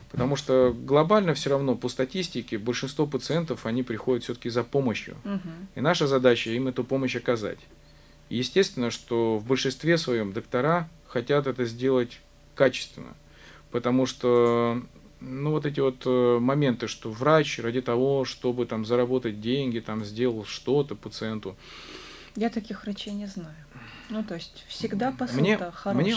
Потому 0.10 0.36
что 0.36 0.76
глобально 0.78 1.34
все 1.34 1.50
равно 1.50 1.76
по 1.76 1.90
статистике 1.90 2.60
большинство 2.60 3.08
пациентов, 3.08 3.66
они 3.66 3.82
приходят 3.82 4.24
все-таки 4.24 4.50
за 4.50 4.64
помощью. 4.64 5.18
Угу. 5.26 5.50
И 5.76 5.82
наша 5.82 6.08
задача 6.08 6.52
им 6.52 6.68
эту 6.68 6.84
помощь 6.84 7.16
оказать. 7.16 7.58
Естественно, 8.30 8.92
что 8.92 9.38
в 9.38 9.46
большинстве 9.46 9.98
своем 9.98 10.32
доктора 10.32 10.88
хотят 11.08 11.48
это 11.48 11.66
сделать 11.66 12.20
качественно. 12.56 13.16
Потому 13.74 14.06
что 14.06 14.84
ну, 15.20 15.50
вот 15.50 15.66
эти 15.66 15.80
вот 15.80 16.04
э, 16.06 16.38
моменты, 16.40 16.88
что 16.88 17.10
врач 17.10 17.58
ради 17.58 17.82
того, 17.82 18.24
чтобы 18.24 18.68
там 18.68 18.86
заработать 18.86 19.42
деньги, 19.42 19.80
там 19.80 20.06
сделал 20.06 20.46
что-то 20.46 20.94
пациенту. 20.94 21.56
Я 22.36 22.52
таких 22.52 22.84
врачей 22.84 23.14
не 23.14 23.26
знаю. 23.26 23.56
Ну, 24.12 24.24
то 24.24 24.36
есть 24.36 24.64
всегда 24.68 25.12
посыл 25.12 25.40
мне, 25.40 25.58
хороший. 25.58 26.04
Мне, 26.04 26.16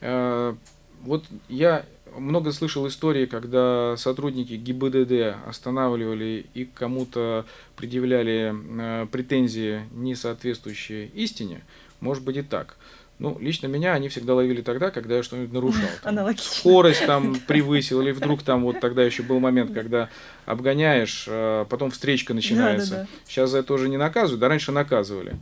э, 0.00 0.56
вот 1.02 1.24
я 1.48 1.86
много 2.18 2.50
слышал 2.50 2.88
истории, 2.88 3.26
когда 3.26 3.96
сотрудники 3.96 4.54
ГИБДД 4.54 5.48
останавливали 5.48 6.46
и 6.54 6.64
кому-то 6.64 7.46
предъявляли 7.76 8.52
э, 8.52 9.06
претензии, 9.12 9.82
не 9.92 10.16
соответствующие 10.16 11.06
истине. 11.06 11.62
Может 12.00 12.24
быть 12.24 12.36
и 12.36 12.42
так. 12.42 12.76
Ну, 13.18 13.38
лично 13.40 13.66
меня 13.66 13.94
они 13.94 14.08
всегда 14.08 14.34
ловили 14.34 14.60
тогда, 14.60 14.90
когда 14.90 15.16
я 15.16 15.22
что-нибудь 15.22 15.52
нарушал. 15.52 15.88
Там, 16.02 16.12
Аналогично. 16.12 16.52
Скорость 16.52 17.06
там 17.06 17.34
превысил, 17.46 18.02
или 18.02 18.10
вдруг 18.10 18.42
там 18.42 18.64
вот 18.64 18.80
тогда 18.80 19.02
еще 19.04 19.22
был 19.22 19.40
момент, 19.40 19.72
когда 19.72 20.10
обгоняешь, 20.44 21.24
а 21.28 21.64
потом 21.64 21.90
встречка 21.90 22.34
начинается. 22.34 22.90
Да, 22.90 22.96
да, 22.96 23.02
да. 23.02 23.08
Сейчас 23.26 23.50
за 23.50 23.58
это 23.58 23.68
тоже 23.68 23.88
не 23.88 23.96
наказывают, 23.96 24.40
да 24.40 24.48
раньше 24.48 24.70
наказывали. 24.70 25.36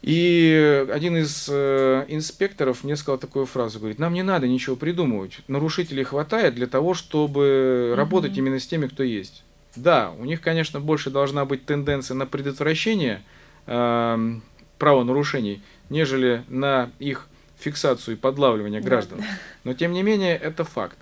И 0.00 0.86
один 0.92 1.16
из 1.16 1.48
э, 1.50 2.04
инспекторов 2.08 2.84
мне 2.84 2.96
сказал 2.96 3.18
такую 3.18 3.46
фразу, 3.46 3.80
говорит, 3.80 3.98
нам 3.98 4.14
не 4.14 4.22
надо 4.22 4.46
ничего 4.46 4.76
придумывать, 4.76 5.40
нарушителей 5.48 6.04
хватает 6.04 6.54
для 6.54 6.68
того, 6.68 6.94
чтобы 6.94 7.90
угу. 7.90 7.96
работать 7.96 8.36
именно 8.38 8.60
с 8.60 8.66
теми, 8.66 8.86
кто 8.86 9.02
есть. 9.02 9.42
Да, 9.74 10.12
у 10.18 10.24
них, 10.24 10.40
конечно, 10.40 10.80
больше 10.80 11.10
должна 11.10 11.44
быть 11.44 11.66
тенденция 11.66 12.14
на 12.14 12.26
предотвращение 12.26 13.22
э, 13.66 14.38
правонарушений, 14.78 15.62
нежели 15.90 16.44
на 16.48 16.90
их 16.98 17.28
фиксацию 17.58 18.16
и 18.16 18.18
подлавливание 18.18 18.80
граждан. 18.80 19.22
Но 19.64 19.74
тем 19.74 19.92
не 19.92 20.02
менее 20.02 20.36
это 20.36 20.64
факт. 20.64 20.98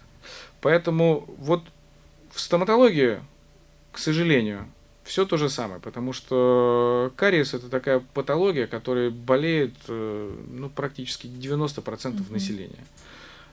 Поэтому 0.61 1.25
вот 1.39 1.63
в 2.31 2.41
стоматологии, 2.41 3.21
к 3.93 3.99
сожалению, 3.99 4.67
все 5.05 5.25
то 5.25 5.37
же 5.37 5.49
самое, 5.49 5.81
потому 5.81 6.13
что 6.13 7.13
кариес 7.17 7.55
это 7.55 7.69
такая 7.69 8.03
патология, 8.13 8.67
которая 8.67 9.11
болеет 9.11 9.75
э, 9.87 10.35
ну, 10.49 10.69
практически 10.69 11.29
90% 11.29 11.85
mm-hmm. 11.85 12.33
населения. 12.33 12.85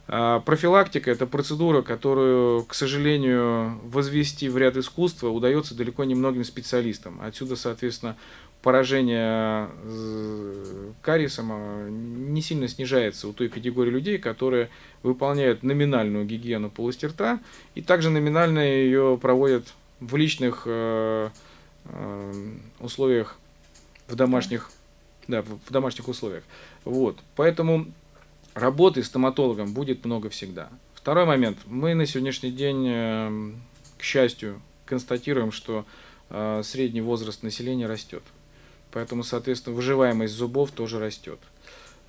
А 0.07 0.41
профилактика 0.41 1.11
это 1.11 1.27
процедура, 1.27 1.81
которую, 1.81 2.65
к 2.65 2.73
сожалению, 2.73 3.79
возвести 3.85 4.49
в 4.49 4.57
ряд 4.57 4.75
искусства 4.75 5.29
удается 5.29 5.75
далеко 5.75 6.03
не 6.03 6.15
многим 6.15 6.43
специалистам. 6.43 7.21
Отсюда, 7.21 7.55
соответственно, 7.55 8.17
поражение 8.63 9.69
э, 9.83 10.91
кариесом 11.01 11.49
а, 11.51 11.89
не 11.89 12.41
сильно 12.41 12.69
снижается 12.69 13.27
у 13.27 13.33
той 13.33 13.49
категории 13.49 13.91
людей, 13.91 14.17
которые 14.17 14.69
выполняют 15.03 15.63
номинальную 15.63 16.25
гигиену 16.25 16.71
полости 16.71 17.05
рта 17.05 17.41
и 17.75 17.81
также 17.81 18.09
номинально 18.09 18.59
ее 18.59 19.19
проводят 19.21 19.73
в 19.99 20.15
личных 20.15 20.63
э, 20.65 21.29
э, 21.85 22.33
условиях, 22.79 23.37
в 24.07 24.15
домашних, 24.15 24.71
да, 25.27 25.41
в, 25.41 25.69
домашних 25.69 26.07
условиях. 26.07 26.43
Вот. 26.85 27.19
Поэтому 27.35 27.87
работы 28.53 29.03
стоматологом 29.03 29.73
будет 29.73 30.05
много 30.05 30.29
всегда. 30.29 30.69
Второй 30.93 31.25
момент. 31.25 31.57
Мы 31.65 31.95
на 31.95 32.05
сегодняшний 32.05 32.51
день, 32.51 32.85
э, 32.87 33.51
к 33.97 34.03
счастью, 34.03 34.61
констатируем, 34.85 35.51
что 35.51 35.85
э, 36.29 36.61
средний 36.63 37.01
возраст 37.01 37.43
населения 37.43 37.87
растет. 37.87 38.23
Поэтому, 38.93 39.23
соответственно, 39.23 39.75
выживаемость 39.75 40.33
зубов 40.33 40.71
тоже 40.71 40.99
растет. 40.99 41.39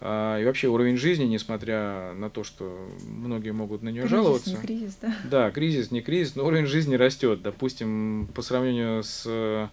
А, 0.01 0.39
и 0.39 0.45
вообще 0.45 0.69
уровень 0.69 0.99
жизни, 0.99 1.25
несмотря 1.25 2.13
на 2.13 2.29
то, 2.29 2.45
что 2.45 2.89
многие 3.07 3.53
могут 3.53 3.83
на 3.83 3.89
нее 3.89 4.03
кризис, 4.03 4.11
жаловаться. 4.11 4.51
Не 4.51 4.57
кризис, 4.57 4.99
да? 5.01 5.17
Да, 5.31 5.51
кризис, 5.51 5.91
не 5.91 6.03
кризис, 6.03 6.37
но 6.37 6.47
уровень 6.47 6.67
жизни 6.67 6.95
растет. 6.95 7.41
Допустим, 7.41 8.29
по 8.35 8.43
сравнению 8.43 9.03
с 9.03 9.23
э, 9.27 9.69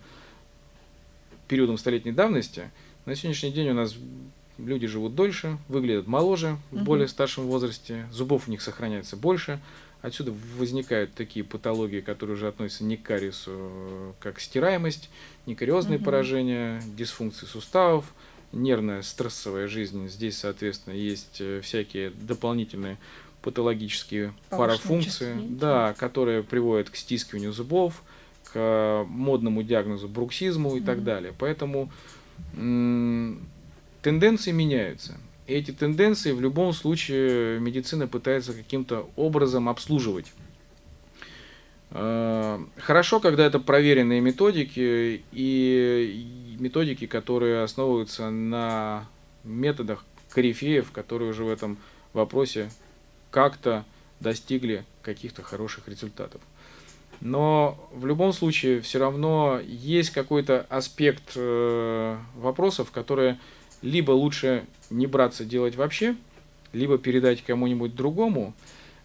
периодом 1.50 1.78
столетней 1.78 2.14
давности, 2.14 2.72
на 3.06 3.16
сегодняшний 3.16 3.52
день 3.52 3.70
у 3.70 3.74
нас 3.74 3.96
люди 4.58 4.88
живут 4.88 5.14
дольше, 5.14 5.58
выглядят 5.68 6.08
моложе 6.08 6.58
в 6.72 6.78
угу. 6.78 6.86
более 6.86 7.10
старшем 7.10 7.46
возрасте, 7.48 8.08
зубов 8.12 8.48
у 8.48 8.52
них 8.52 8.62
сохраняется 8.62 9.18
больше. 9.18 9.60
Отсюда 10.02 10.34
возникают 10.58 11.14
такие 11.14 11.46
патологии, 11.46 12.02
которые 12.02 12.36
уже 12.36 12.48
относятся 12.48 12.84
не 12.84 12.98
к 12.98 13.04
кариесу, 13.04 14.16
как 14.20 14.40
стираемость, 14.40 15.10
некариозные 15.46 15.98
угу. 15.98 16.06
поражения, 16.06 16.82
дисфункции 16.96 17.46
суставов, 17.46 18.06
нервная 18.52 19.04
стрессовая 19.04 19.68
жизнь. 19.68 20.08
Здесь, 20.08 20.40
соответственно, 20.40 20.96
есть 20.96 21.38
э, 21.40 21.62
всякие 21.62 22.10
дополнительные 22.10 22.98
патологические 23.44 24.34
парафункции, 24.50 25.36
да, 25.50 25.94
которые 25.94 26.44
приводят 26.44 26.90
к 26.90 26.96
стискиванию 26.96 27.54
зубов, 27.54 28.04
к 28.52 29.06
модному 29.08 29.64
диагнозу 29.64 30.08
бруксизму 30.08 30.76
и 30.76 30.80
mm 30.80 30.86
так 30.86 31.04
далее. 31.04 31.34
Поэтому 31.38 31.92
тенденции 34.02 34.52
меняются. 34.52 35.18
Эти 35.52 35.72
тенденции 35.72 36.32
в 36.32 36.40
любом 36.40 36.72
случае 36.72 37.60
медицина 37.60 38.08
пытается 38.08 38.54
каким-то 38.54 39.10
образом 39.18 39.68
обслуживать. 39.68 40.32
Э, 41.90 42.58
хорошо, 42.78 43.20
когда 43.20 43.46
это 43.46 43.60
проверенные 43.60 44.22
методики 44.22 45.24
и 45.34 46.56
методики, 46.58 47.06
которые 47.06 47.64
основываются 47.64 48.30
на 48.30 49.06
методах 49.44 50.06
корифеев, 50.30 50.92
которые 50.92 51.32
уже 51.32 51.44
в 51.44 51.50
этом 51.50 51.78
вопросе 52.14 52.72
как-то 53.30 53.84
достигли 54.22 54.86
каких-то 55.02 55.44
хороших 55.44 55.90
результатов. 55.90 56.40
Но 57.20 57.90
в 57.92 58.06
любом 58.06 58.32
случае 58.32 58.80
все 58.80 59.00
равно 59.00 59.60
есть 59.64 60.12
какой-то 60.12 60.66
аспект 60.70 61.34
э, 61.36 62.18
вопросов, 62.36 62.92
которые 62.92 63.38
либо 63.82 64.12
лучше 64.12 64.66
не 64.90 65.08
браться 65.08 65.46
делать 65.46 65.76
вообще, 65.76 66.16
либо 66.74 66.98
передать 66.98 67.44
кому-нибудь 67.44 67.96
другому, 67.96 68.54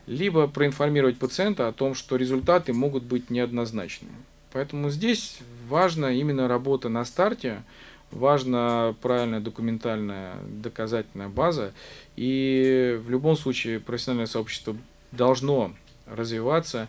либо 0.07 0.47
проинформировать 0.47 1.19
пациента 1.19 1.69
о 1.69 1.73
том, 1.73 1.95
что 1.95 2.17
результаты 2.17 2.73
могут 2.73 3.03
быть 3.03 3.31
неоднозначными. 3.31 4.15
Поэтому 4.53 4.91
здесь 4.91 5.39
важна 5.69 6.13
именно 6.13 6.49
работа 6.49 6.89
на 6.89 7.05
старте, 7.05 7.63
важна 8.11 8.95
правильная 9.03 9.41
документальная 9.41 10.37
доказательная 10.47 11.29
база, 11.29 11.73
и 12.15 12.99
в 13.05 13.11
любом 13.11 13.37
случае 13.37 13.81
профессиональное 13.81 14.27
сообщество 14.27 14.77
должно 15.13 15.75
развиваться 16.07 16.89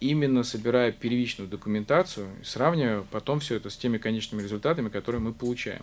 именно 0.00 0.42
собирая 0.42 0.92
первичную 0.92 1.48
документацию, 1.48 2.28
сравнивая 2.42 3.04
потом 3.10 3.40
все 3.40 3.56
это 3.56 3.70
с 3.70 3.76
теми 3.76 3.98
конечными 3.98 4.42
результатами, 4.42 4.88
которые 4.88 5.20
мы 5.20 5.32
получаем. 5.32 5.82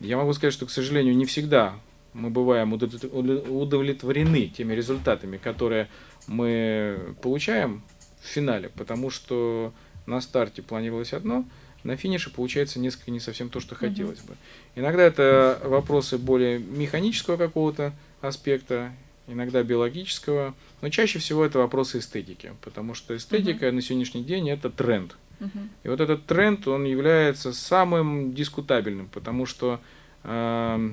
Я 0.00 0.16
могу 0.16 0.32
сказать, 0.32 0.52
что, 0.52 0.66
к 0.66 0.70
сожалению, 0.70 1.16
не 1.16 1.24
всегда 1.24 1.78
мы 2.16 2.30
бываем 2.30 2.72
удовлетворены 2.72 4.48
теми 4.48 4.72
результатами, 4.72 5.36
которые 5.36 5.88
мы 6.26 7.14
получаем 7.22 7.82
в 8.22 8.26
финале, 8.26 8.70
потому 8.70 9.10
что 9.10 9.72
на 10.06 10.20
старте 10.20 10.62
планировалось 10.62 11.12
одно, 11.12 11.44
на 11.84 11.96
финише 11.96 12.30
получается 12.30 12.80
несколько 12.80 13.10
не 13.10 13.20
совсем 13.20 13.50
то, 13.50 13.60
что 13.60 13.74
хотелось 13.74 14.20
бы. 14.20 14.34
Иногда 14.74 15.02
это 15.02 15.60
вопросы 15.64 16.18
более 16.18 16.58
механического 16.58 17.36
какого-то 17.36 17.92
аспекта, 18.22 18.92
иногда 19.28 19.62
биологического, 19.62 20.54
но 20.80 20.88
чаще 20.88 21.18
всего 21.18 21.44
это 21.44 21.58
вопросы 21.58 21.98
эстетики, 21.98 22.54
потому 22.62 22.94
что 22.94 23.16
эстетика 23.16 23.70
на 23.70 23.82
сегодняшний 23.82 24.24
день 24.24 24.48
это 24.50 24.70
тренд. 24.70 25.16
Uh-huh. 25.40 25.68
И 25.84 25.88
вот 25.88 26.00
этот 26.00 26.26
тренд, 26.26 26.66
он 26.68 26.84
является 26.84 27.52
самым 27.52 28.34
дискутабельным, 28.34 29.08
потому 29.08 29.46
что 29.46 29.80
э, 30.24 30.90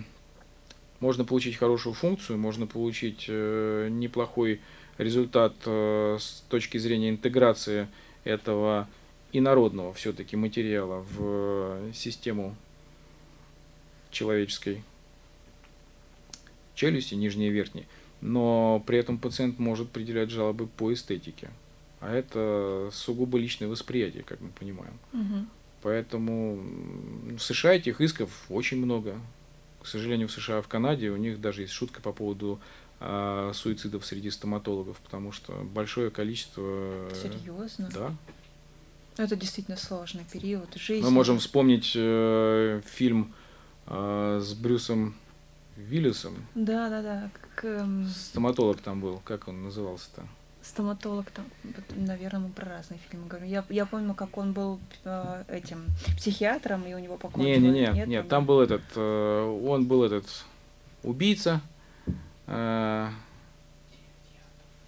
можно 0.99 1.25
получить 1.25 1.56
хорошую 1.56 1.93
функцию, 1.93 2.38
можно 2.38 2.67
получить 2.67 3.25
э, 3.27 3.88
неплохой 3.89 4.62
результат 4.97 5.53
э, 5.65 6.17
с 6.19 6.43
точки 6.49 6.77
зрения 6.77 7.10
интеграции 7.10 7.88
этого 8.23 8.88
инородного 9.32 9.93
все-таки 9.93 10.36
материала 10.36 11.06
в 11.12 11.91
систему 11.93 12.56
человеческой 14.12 14.84
челюсти, 16.75 17.15
нижней 17.15 17.47
и 17.47 17.51
верхней 17.51 17.88
но 18.23 18.82
при 18.88 18.97
этом 18.97 19.17
пациент 19.17 19.60
может 19.60 19.89
определять 19.89 20.29
жалобы 20.29 20.65
по 20.65 20.93
эстетике. 20.93 21.49
А 22.03 22.13
это 22.13 22.89
сугубо 22.91 23.37
личное 23.37 23.69
восприятие, 23.69 24.23
как 24.23 24.41
мы 24.41 24.49
понимаем. 24.49 24.99
Угу. 25.13 25.45
Поэтому 25.83 26.61
в 27.37 27.39
США 27.39 27.75
этих 27.75 28.01
исков 28.01 28.29
очень 28.49 28.77
много. 28.77 29.15
К 29.81 29.87
сожалению, 29.87 30.27
в 30.27 30.31
США, 30.31 30.61
в 30.61 30.67
Канаде 30.67 31.11
у 31.11 31.17
них 31.17 31.39
даже 31.39 31.61
есть 31.61 31.73
шутка 31.73 32.01
по 32.01 32.11
поводу 32.11 32.59
а, 32.99 33.51
суицидов 33.53 34.05
среди 34.05 34.31
стоматологов, 34.31 34.97
потому 34.97 35.31
что 35.31 35.53
большое 35.53 36.09
количество... 36.09 37.09
Серьезно? 37.21 37.89
Да. 37.93 38.15
Это 39.15 39.37
действительно 39.37 39.77
сложный 39.77 40.25
период 40.29 40.73
жизни. 40.75 41.03
Мы 41.03 41.11
можем 41.11 41.39
вспомнить 41.39 41.93
э, 41.95 42.81
фильм 42.85 43.33
э, 43.87 44.41
с 44.43 44.53
Брюсом 44.53 45.15
Виллисом. 45.77 46.45
Да, 46.55 46.89
да, 46.89 47.01
да. 47.01 47.31
Как, 47.33 47.65
эм... 47.65 48.07
Стоматолог 48.09 48.81
там 48.81 48.99
был, 48.99 49.21
как 49.23 49.47
он 49.47 49.63
назывался-то? 49.63 50.27
Стоматолог 50.63 51.30
там, 51.32 51.45
наверное, 51.95 52.39
мы 52.39 52.49
про 52.49 52.69
разные 52.69 52.97
фильмы 53.10 53.28
говорим. 53.28 53.49
Я, 53.49 53.65
я 53.69 53.86
помню, 53.86 54.13
как 54.13 54.38
он 54.38 54.54
был 54.54 54.80
э, 55.04 55.43
этим 55.49 55.88
психиатром, 56.15 56.86
и 56.86 56.93
у 56.93 56.99
него 56.99 57.17
покончилось. 57.17 57.58
Не, 57.60 57.67
не, 57.67 57.80
не, 57.82 57.88
нет, 57.93 58.08
нет, 58.08 58.30
там 58.30 58.45
был 58.45 58.62
этот, 58.62 58.82
э, 58.95 59.60
он 59.65 59.86
был 59.86 60.04
этот 60.06 60.26
убийца. 61.04 61.60
Э, 62.47 63.10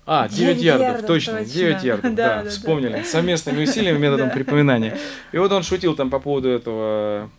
а, 0.07 0.29
9 0.29 0.61
ярдов, 0.61 0.87
ярдов, 0.87 1.07
точно, 1.07 1.39
точно. 1.39 1.53
9 1.53 1.83
ярдов, 1.83 2.15
да, 2.15 2.35
да, 2.35 2.43
да 2.43 2.49
вспомнили. 2.49 2.93
Да. 2.93 3.03
Совместными 3.03 3.63
усилиями, 3.63 3.97
методом 3.97 4.29
припоминания. 4.33 4.97
И 5.31 5.37
вот 5.37 5.51
он 5.51 5.63
шутил 5.63 5.95
там 5.95 6.09
по 6.09 6.19
поводу 6.19 6.47
этого 6.47 7.29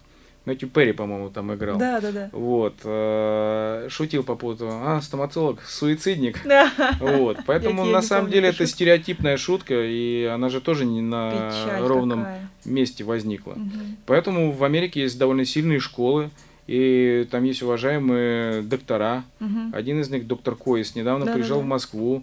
Мэтью 0.46 0.68
Перри, 0.68 0.92
по-моему, 0.92 1.28
там 1.30 1.52
играл. 1.52 1.76
Да, 1.76 2.00
да, 2.00 2.12
да. 2.12 2.30
Вот. 2.32 2.74
Э, 2.85 3.88
шутил 3.90 4.22
по 4.22 4.37
поводу, 4.37 4.68
а, 4.70 5.00
стоматолог, 5.02 5.61
суицидник. 5.62 6.40
Да. 6.44 6.70
Вот. 7.00 7.38
Поэтому, 7.46 7.85
на 7.85 8.00
самом 8.00 8.30
деле, 8.30 8.48
это 8.48 8.64
стереотипная 8.66 9.37
шутка, 9.37 9.74
и 9.85 10.24
она 10.24 10.48
же 10.48 10.61
тоже 10.61 10.85
не 10.85 11.02
на 11.02 11.52
ровном 11.80 12.26
месте 12.64 13.02
возникла. 13.04 13.59
Поэтому 14.06 14.52
в 14.52 14.62
Америке 14.64 15.02
есть 15.02 15.18
довольно 15.18 15.44
сильные 15.44 15.80
школы, 15.80 16.30
и 16.68 17.26
там 17.30 17.42
есть 17.44 17.62
уважаемые 17.62 18.62
доктора. 18.62 19.24
Один 19.72 20.00
из 20.00 20.11
них, 20.11 20.26
доктор 20.28 20.54
Коис, 20.54 20.94
недавно 20.94 21.26
приезжал 21.32 21.61
в 21.61 21.66
Москву. 21.66 22.22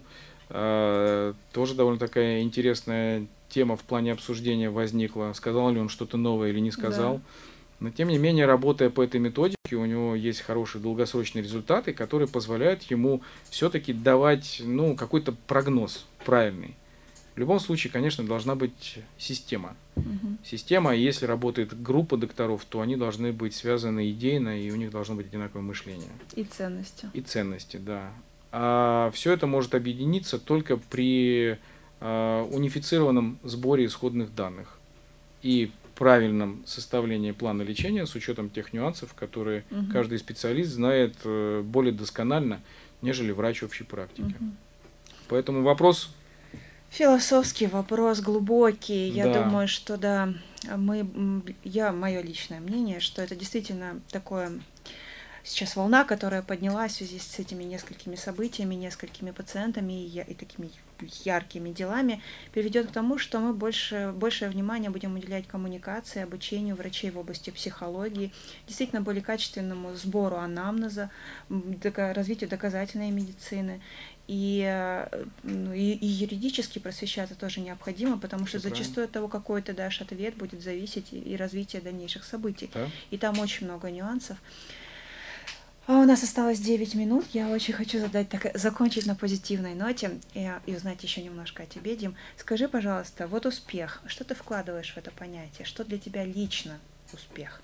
Э, 0.50 1.32
тоже 1.52 1.74
довольно 1.74 1.98
такая 1.98 2.42
интересная 2.42 3.26
тема 3.48 3.76
в 3.76 3.82
плане 3.82 4.12
обсуждения 4.12 4.70
возникла. 4.70 5.32
Сказал 5.34 5.70
ли 5.70 5.80
он 5.80 5.88
что-то 5.88 6.16
новое 6.16 6.50
или 6.50 6.60
не 6.60 6.70
сказал. 6.70 7.14
Да. 7.16 7.22
Но 7.80 7.90
тем 7.90 8.08
не 8.08 8.18
менее, 8.18 8.46
работая 8.46 8.90
по 8.90 9.02
этой 9.02 9.20
методике, 9.20 9.76
у 9.76 9.84
него 9.84 10.14
есть 10.14 10.40
хорошие 10.40 10.80
долгосрочные 10.80 11.42
результаты, 11.42 11.92
которые 11.92 12.28
позволяют 12.28 12.82
ему 12.84 13.22
все-таки 13.50 13.92
давать 13.92 14.62
ну, 14.64 14.96
какой-то 14.96 15.32
прогноз 15.46 16.06
правильный. 16.24 16.76
В 17.34 17.38
любом 17.38 17.58
случае, 17.58 17.92
конечно, 17.92 18.24
должна 18.24 18.54
быть 18.54 18.98
система. 19.18 19.76
Угу. 19.96 20.38
Система, 20.44 20.94
если 20.94 21.26
работает 21.26 21.80
группа 21.82 22.16
докторов, 22.16 22.64
то 22.64 22.80
они 22.80 22.94
должны 22.94 23.32
быть 23.32 23.54
связаны 23.54 24.08
идейно, 24.10 24.60
и 24.60 24.70
у 24.70 24.76
них 24.76 24.90
должно 24.90 25.16
быть 25.16 25.26
одинаковое 25.26 25.64
мышление. 25.64 26.10
И 26.36 26.44
ценности. 26.44 27.08
И 27.12 27.20
ценности, 27.20 27.76
да. 27.76 28.12
А 28.52 29.10
все 29.12 29.32
это 29.32 29.48
может 29.48 29.74
объединиться 29.74 30.38
только 30.38 30.76
при 30.76 31.58
э, 32.00 32.48
унифицированном 32.52 33.38
сборе 33.42 33.86
исходных 33.86 34.32
данных. 34.32 34.78
И 35.42 35.72
правильном 35.94 36.62
составлении 36.66 37.32
плана 37.32 37.62
лечения 37.62 38.06
с 38.06 38.14
учетом 38.14 38.50
тех 38.50 38.72
нюансов, 38.72 39.14
которые 39.14 39.64
угу. 39.70 39.92
каждый 39.92 40.18
специалист 40.18 40.70
знает 40.70 41.14
э, 41.24 41.62
более 41.64 41.92
досконально, 41.92 42.60
нежели 43.02 43.32
врач 43.32 43.62
общей 43.62 43.84
практики. 43.84 44.34
Угу. 44.38 44.50
Поэтому 45.28 45.62
вопрос 45.62 46.10
Философский 46.94 47.66
вопрос, 47.66 48.20
глубокий. 48.20 49.08
Я 49.08 49.24
да. 49.24 49.42
думаю, 49.42 49.66
что 49.66 49.96
да, 49.96 50.32
мы, 50.76 51.42
я, 51.64 51.90
мое 51.90 52.22
личное 52.22 52.60
мнение, 52.60 53.00
что 53.00 53.20
это 53.20 53.34
действительно 53.34 54.00
такое 54.12 54.52
сейчас 55.44 55.76
волна, 55.76 56.04
которая 56.04 56.42
поднялась 56.42 56.92
в 56.92 56.96
связи 56.96 57.18
с 57.18 57.38
этими 57.38 57.62
несколькими 57.62 58.16
событиями, 58.16 58.74
несколькими 58.74 59.30
пациентами 59.30 59.92
и, 60.06 60.20
и 60.20 60.34
такими 60.34 60.70
яркими 61.24 61.70
делами, 61.70 62.22
приведет 62.52 62.88
к 62.88 62.92
тому, 62.92 63.18
что 63.18 63.38
мы 63.40 63.52
больше, 63.52 64.12
большее 64.16 64.48
внимание 64.48 64.90
будем 64.90 65.14
уделять 65.14 65.46
коммуникации, 65.46 66.22
обучению 66.22 66.76
врачей 66.76 67.10
в 67.10 67.18
области 67.18 67.50
психологии, 67.50 68.32
действительно 68.66 69.02
более 69.02 69.22
качественному 69.22 69.94
сбору 69.94 70.36
анамнеза, 70.36 71.10
развитию 71.94 72.48
доказательной 72.48 73.10
медицины. 73.10 73.80
И, 74.26 74.64
ну, 75.42 75.74
и, 75.74 75.92
и 75.92 76.06
юридически 76.06 76.78
просвещаться 76.78 77.34
тоже 77.34 77.60
необходимо, 77.60 78.18
потому 78.18 78.46
что 78.46 78.58
Все 78.58 78.70
зачастую 78.70 78.94
правильно. 78.94 79.04
от 79.04 79.12
того, 79.12 79.28
какой 79.28 79.60
ты 79.60 79.74
дашь 79.74 80.00
ответ, 80.00 80.34
будет 80.36 80.62
зависеть 80.62 81.12
и, 81.12 81.18
и 81.18 81.36
развитие 81.36 81.82
дальнейших 81.82 82.24
событий. 82.24 82.70
Да? 82.72 82.88
И 83.10 83.18
там 83.18 83.38
очень 83.38 83.66
много 83.66 83.90
нюансов. 83.90 84.38
А 85.86 85.98
у 86.00 86.04
нас 86.04 86.22
осталось 86.22 86.60
9 86.60 86.94
минут. 86.94 87.26
Я 87.32 87.48
очень 87.48 87.74
хочу 87.74 87.98
задать 87.98 88.30
так, 88.30 88.50
закончить 88.54 89.06
на 89.06 89.14
позитивной 89.14 89.74
ноте 89.74 90.18
и, 90.32 90.50
и 90.64 90.74
узнать 90.74 91.02
еще 91.02 91.22
немножко 91.22 91.64
о 91.64 91.66
тебе, 91.66 91.94
Дим. 91.94 92.14
Скажи, 92.38 92.68
пожалуйста, 92.68 93.26
вот 93.26 93.44
успех. 93.44 94.00
Что 94.06 94.24
ты 94.24 94.34
вкладываешь 94.34 94.92
в 94.92 94.96
это 94.96 95.10
понятие? 95.10 95.66
Что 95.66 95.84
для 95.84 95.98
тебя 95.98 96.24
лично 96.24 96.78
успех? 97.12 97.60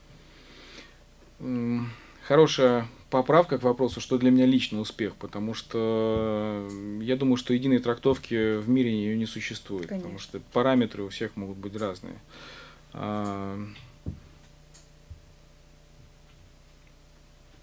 Хорошая 2.27 2.87
поправка 3.09 3.59
к 3.59 3.63
вопросу, 3.63 4.01
что 4.03 4.19
для 4.19 4.31
меня 4.31 4.45
лично 4.45 4.81
успех, 4.81 5.17
потому 5.17 5.55
что 5.55 6.69
я 7.01 7.17
думаю, 7.17 7.39
что 7.39 7.55
единой 7.55 7.79
трактовки 7.79 8.59
в 8.59 8.69
мире 8.69 8.93
ее 8.93 9.17
не 9.17 9.27
существует, 9.27 9.89
Конечно. 9.89 10.09
потому 10.09 10.19
что 10.19 10.41
параметры 10.53 11.03
у 11.03 11.09
всех 11.09 11.37
могут 11.37 11.57
быть 11.57 11.75
разные. 11.75 12.21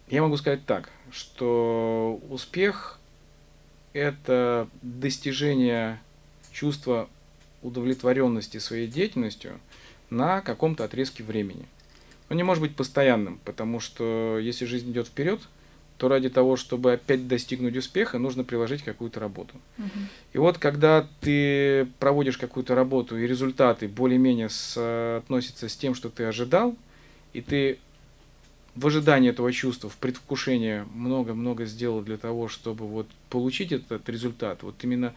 Я 0.09 0.21
могу 0.21 0.37
сказать 0.37 0.65
так, 0.65 0.89
что 1.11 2.19
успех– 2.29 2.99
это 3.93 4.69
достижение 4.81 5.99
чувства 6.51 7.09
удовлетворенности 7.61 8.57
своей 8.57 8.87
деятельностью 8.87 9.59
на 10.09 10.41
каком-то 10.41 10.85
отрезке 10.85 11.23
времени. 11.23 11.65
Он 12.29 12.37
не 12.37 12.43
может 12.43 12.61
быть 12.61 12.75
постоянным, 12.75 13.39
потому 13.43 13.79
что 13.79 14.39
если 14.41 14.65
жизнь 14.65 14.91
идет 14.91 15.07
вперед, 15.07 15.41
то 15.97 16.07
ради 16.07 16.29
того, 16.29 16.55
чтобы 16.55 16.93
опять 16.93 17.27
достигнуть 17.27 17.75
успеха, 17.75 18.19
нужно 18.19 18.43
приложить 18.43 18.83
какую-то 18.83 19.19
работу. 19.19 19.55
Угу. 19.77 19.99
И 20.33 20.37
вот 20.37 20.57
когда 20.57 21.07
ты 21.21 21.87
проводишь 21.99 22.37
какую-то 22.37 22.75
работу, 22.75 23.17
и 23.17 23.25
результаты 23.25 23.87
более-менее 23.87 24.49
соотносятся 24.49 25.67
с 25.67 25.75
тем, 25.75 25.95
что 25.95 26.09
ты 26.09 26.25
ожидал, 26.25 26.75
и 27.33 27.41
ты 27.41 27.79
в 28.77 28.85
ожидании 28.85 29.31
этого 29.31 29.51
чувства, 29.51 29.89
в 29.89 29.97
предвкушении 29.97 30.85
много-много 30.93 31.65
сделал 31.65 32.01
для 32.01 32.17
того, 32.17 32.47
чтобы 32.47 32.85
вот 32.85 33.07
получить 33.29 33.71
этот 33.71 34.07
результат. 34.07 34.61
Вот 34.61 34.75
именно 34.83 35.13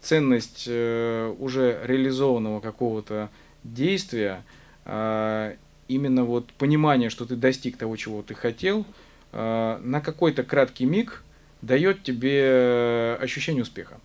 ценность 0.00 0.64
э, 0.66 1.34
уже 1.38 1.80
реализованного 1.84 2.60
какого-то 2.60 3.28
действия 3.64 4.42
э, 4.86 5.56
именно 5.88 6.24
вот 6.24 6.46
понимание, 6.54 7.10
что 7.10 7.26
ты 7.26 7.36
достиг 7.36 7.76
того, 7.76 7.96
чего 7.96 8.22
ты 8.22 8.34
хотел, 8.34 8.86
э, 9.32 9.80
на 9.82 10.00
какой-то 10.00 10.42
краткий 10.42 10.86
миг 10.86 11.22
дает 11.62 12.02
тебе 12.02 13.16
ощущение 13.20 13.62
успеха. 13.62 13.98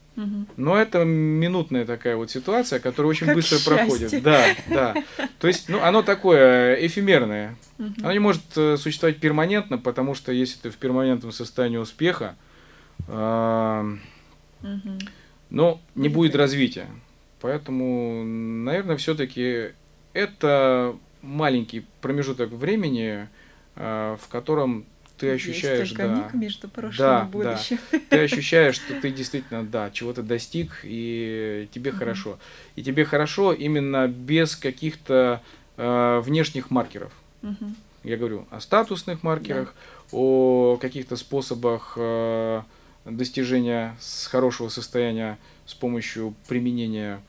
Но 0.55 0.75
это 0.75 1.03
минутная 1.03 1.85
такая 1.85 2.15
вот 2.15 2.31
ситуация, 2.31 2.79
которая 2.79 3.11
очень 3.11 3.27
как 3.27 3.35
быстро 3.35 3.57
счастье. 3.57 3.75
проходит. 3.75 4.23
Да, 4.23 4.45
да. 4.67 4.95
То 5.39 5.47
есть, 5.47 5.69
ну, 5.69 5.79
оно 5.83 6.01
такое 6.01 6.73
эфемерное. 6.73 7.55
Оно 7.77 8.11
не 8.11 8.19
может 8.19 8.41
э, 8.55 8.77
существовать 8.77 9.17
перманентно, 9.17 9.77
потому 9.77 10.15
что 10.15 10.31
если 10.31 10.57
ты 10.57 10.69
в 10.71 10.77
перманентном 10.77 11.31
состоянии 11.31 11.77
успеха, 11.77 12.35
э, 13.07 13.95
ну, 15.51 15.79
не 15.93 16.09
будет 16.09 16.35
развития. 16.35 16.87
Поэтому, 17.39 18.23
наверное, 18.23 18.97
все-таки 18.97 19.73
это 20.13 20.95
маленький 21.21 21.85
промежуток 22.01 22.49
времени, 22.49 23.27
э, 23.75 24.17
в 24.19 24.27
котором 24.29 24.85
ты 25.17 25.31
ощущаешь, 25.31 25.89
Есть 25.89 25.97
да, 25.97 26.07
миг 26.07 26.33
между 26.33 26.67
прошлым 26.69 26.97
да, 26.97 27.23
и 27.27 27.31
будущим. 27.31 27.79
да. 27.91 27.99
ты 28.09 28.19
ощущаешь, 28.19 28.75
что 28.75 28.93
ты 28.93 29.11
действительно, 29.11 29.63
да, 29.65 29.89
чего-то 29.91 30.21
достиг, 30.23 30.79
и 30.83 31.67
тебе 31.71 31.91
Мгм. 31.91 31.99
хорошо. 31.99 32.39
И 32.75 32.83
тебе 32.83 33.03
хорошо 33.05 33.53
именно 33.53 34.07
без 34.07 34.55
каких-то 34.55 35.41
э, 35.77 36.21
внешних 36.23 36.69
маркеров. 36.71 37.11
Мгм. 37.41 37.75
Я 38.03 38.17
говорю 38.17 38.47
о 38.51 38.59
статусных 38.61 39.23
маркерах, 39.23 39.75
о 40.11 40.77
каких-то 40.79 41.15
способах 41.17 41.93
э, 41.97 42.61
достижения 43.05 43.97
с 43.99 44.27
хорошего 44.27 44.69
состояния 44.69 45.37
с 45.65 45.73
помощью 45.73 46.33
применения 46.47 47.21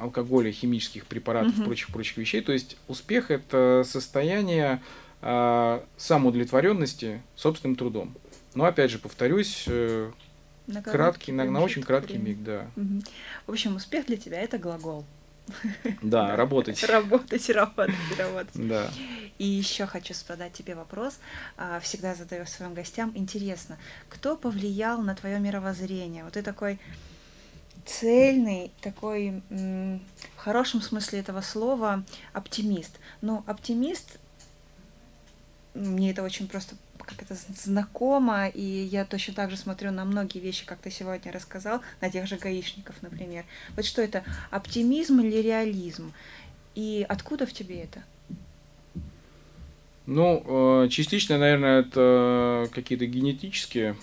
алкоголя, 0.00 0.52
химических 0.52 1.06
препаратов, 1.06 1.54
Мгм. 1.56 1.64
прочих 1.64 1.88
прочих 1.88 2.16
вещей. 2.18 2.40
То 2.42 2.52
есть 2.52 2.76
успех 2.88 3.30
это 3.30 3.82
состояние 3.86 4.80
самоудовлетворенности 5.20 7.22
собственным 7.36 7.76
трудом. 7.76 8.14
Но 8.54 8.64
опять 8.64 8.90
же 8.90 8.98
повторюсь, 8.98 9.64
э, 9.66 10.10
На 10.66 10.82
краткий, 10.82 11.32
на, 11.32 11.44
на 11.44 11.60
очень 11.60 11.82
краткий 11.82 12.14
времени. 12.14 12.28
миг, 12.34 12.42
да. 12.44 12.66
Мгм. 12.76 13.02
В 13.46 13.52
общем, 13.52 13.76
успех 13.76 14.06
для 14.06 14.16
тебя 14.16 14.40
это 14.40 14.58
глагол. 14.58 15.04
Да, 16.02 16.36
работать. 16.36 16.82
Работать, 16.84 17.48
работать, 17.50 17.94
работать. 18.18 18.50
Да. 18.54 18.90
И 19.38 19.46
еще 19.46 19.86
хочу 19.86 20.14
задать 20.14 20.52
тебе 20.52 20.74
вопрос. 20.74 21.18
а, 21.56 21.80
Всегда 21.80 22.14
задаю 22.14 22.44
своим 22.46 22.74
гостям. 22.74 23.12
Интересно, 23.14 23.78
кто 24.08 24.36
повлиял 24.36 25.00
на 25.00 25.14
твое 25.14 25.38
мировоззрение? 25.38 26.24
Вот 26.24 26.34
ты 26.34 26.42
такой 26.42 26.78
цельный, 27.86 28.72
такой 28.82 29.42
в 29.48 30.00
хорошем 30.36 30.82
смысле 30.82 31.20
этого 31.20 31.40
слова 31.40 32.04
оптимист. 32.32 32.98
Но 33.22 33.44
оптимист, 33.46 34.18
мне 35.78 36.10
это 36.10 36.22
очень 36.22 36.48
просто 36.48 36.76
как 36.98 37.22
это 37.22 37.34
знакомо, 37.34 38.48
и 38.48 38.60
я 38.60 39.04
точно 39.06 39.32
так 39.32 39.50
же 39.50 39.56
смотрю 39.56 39.90
на 39.92 40.04
многие 40.04 40.40
вещи, 40.40 40.66
как 40.66 40.78
ты 40.78 40.90
сегодня 40.90 41.32
рассказал, 41.32 41.80
на 42.02 42.10
тех 42.10 42.26
же 42.26 42.36
гаишников, 42.36 43.00
например. 43.00 43.44
Вот 43.76 43.86
что 43.86 44.02
это, 44.02 44.24
оптимизм 44.50 45.20
или 45.20 45.36
реализм? 45.40 46.12
И 46.74 47.06
откуда 47.08 47.46
в 47.46 47.52
тебе 47.52 47.82
это? 47.82 48.04
Ну, 50.04 50.84
э, 50.84 50.88
частично, 50.88 51.38
наверное, 51.38 51.80
это 51.80 52.68
какие-то 52.72 53.06
генетические 53.06 53.96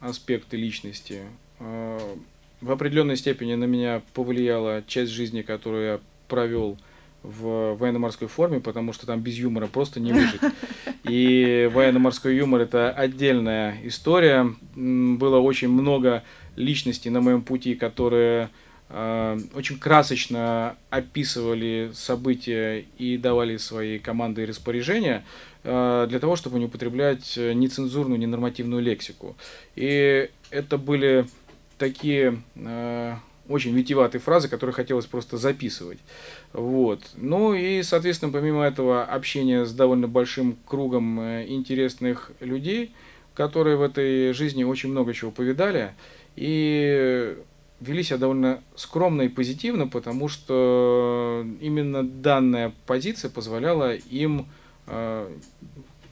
аспекты 0.00 0.56
личности. 0.58 1.22
Э, 1.60 2.16
В 2.60 2.70
определенной 2.70 3.16
степени 3.16 3.54
на 3.54 3.64
меня 3.64 4.02
повлияла 4.14 4.82
часть 4.86 5.12
жизни, 5.12 5.42
которую 5.42 5.84
я 5.86 6.00
провел 6.28 6.78
в 7.24 7.74
военно-морской 7.74 8.28
форме, 8.28 8.60
потому 8.60 8.92
что 8.92 9.06
там 9.06 9.20
без 9.20 9.34
юмора 9.34 9.66
просто 9.66 9.98
не 9.98 10.12
выжить. 10.12 10.40
И 11.04 11.68
военно-морской 11.72 12.36
юмор 12.36 12.60
это 12.60 12.90
отдельная 12.90 13.78
история. 13.82 14.54
Было 14.76 15.38
очень 15.38 15.68
много 15.68 16.22
личностей 16.54 17.10
на 17.10 17.22
моем 17.22 17.42
пути, 17.42 17.74
которые 17.74 18.50
э, 18.90 19.38
очень 19.54 19.78
красочно 19.78 20.76
описывали 20.90 21.90
события 21.94 22.84
и 22.98 23.16
давали 23.16 23.56
свои 23.56 23.98
команды 23.98 24.42
и 24.42 24.46
распоряжения 24.46 25.24
э, 25.62 26.06
для 26.08 26.20
того, 26.20 26.36
чтобы 26.36 26.58
не 26.58 26.66
употреблять 26.66 27.36
нецензурную, 27.36 28.20
ненормативную 28.20 28.82
лексику. 28.82 29.34
И 29.76 30.30
это 30.50 30.76
были 30.76 31.26
такие 31.78 32.42
э, 32.54 33.14
очень 33.48 33.74
витиеватые 33.74 34.20
фразы, 34.20 34.48
которые 34.48 34.74
хотелось 34.74 35.06
просто 35.06 35.36
записывать. 35.36 35.98
Вот. 36.52 37.00
Ну 37.16 37.54
и, 37.54 37.82
соответственно, 37.82 38.32
помимо 38.32 38.62
этого 38.64 39.04
общения 39.04 39.64
с 39.64 39.72
довольно 39.72 40.08
большим 40.08 40.56
кругом 40.66 41.20
э, 41.20 41.46
интересных 41.48 42.32
людей, 42.40 42.92
которые 43.34 43.76
в 43.76 43.82
этой 43.82 44.32
жизни 44.32 44.64
очень 44.64 44.90
много 44.90 45.12
чего 45.12 45.30
повидали, 45.30 45.94
и 46.36 47.36
вели 47.80 48.02
себя 48.02 48.18
довольно 48.18 48.62
скромно 48.76 49.22
и 49.22 49.28
позитивно, 49.28 49.88
потому 49.88 50.28
что 50.28 51.44
именно 51.60 52.02
данная 52.02 52.72
позиция 52.86 53.30
позволяла 53.30 53.94
им 53.94 54.46
э, 54.86 55.28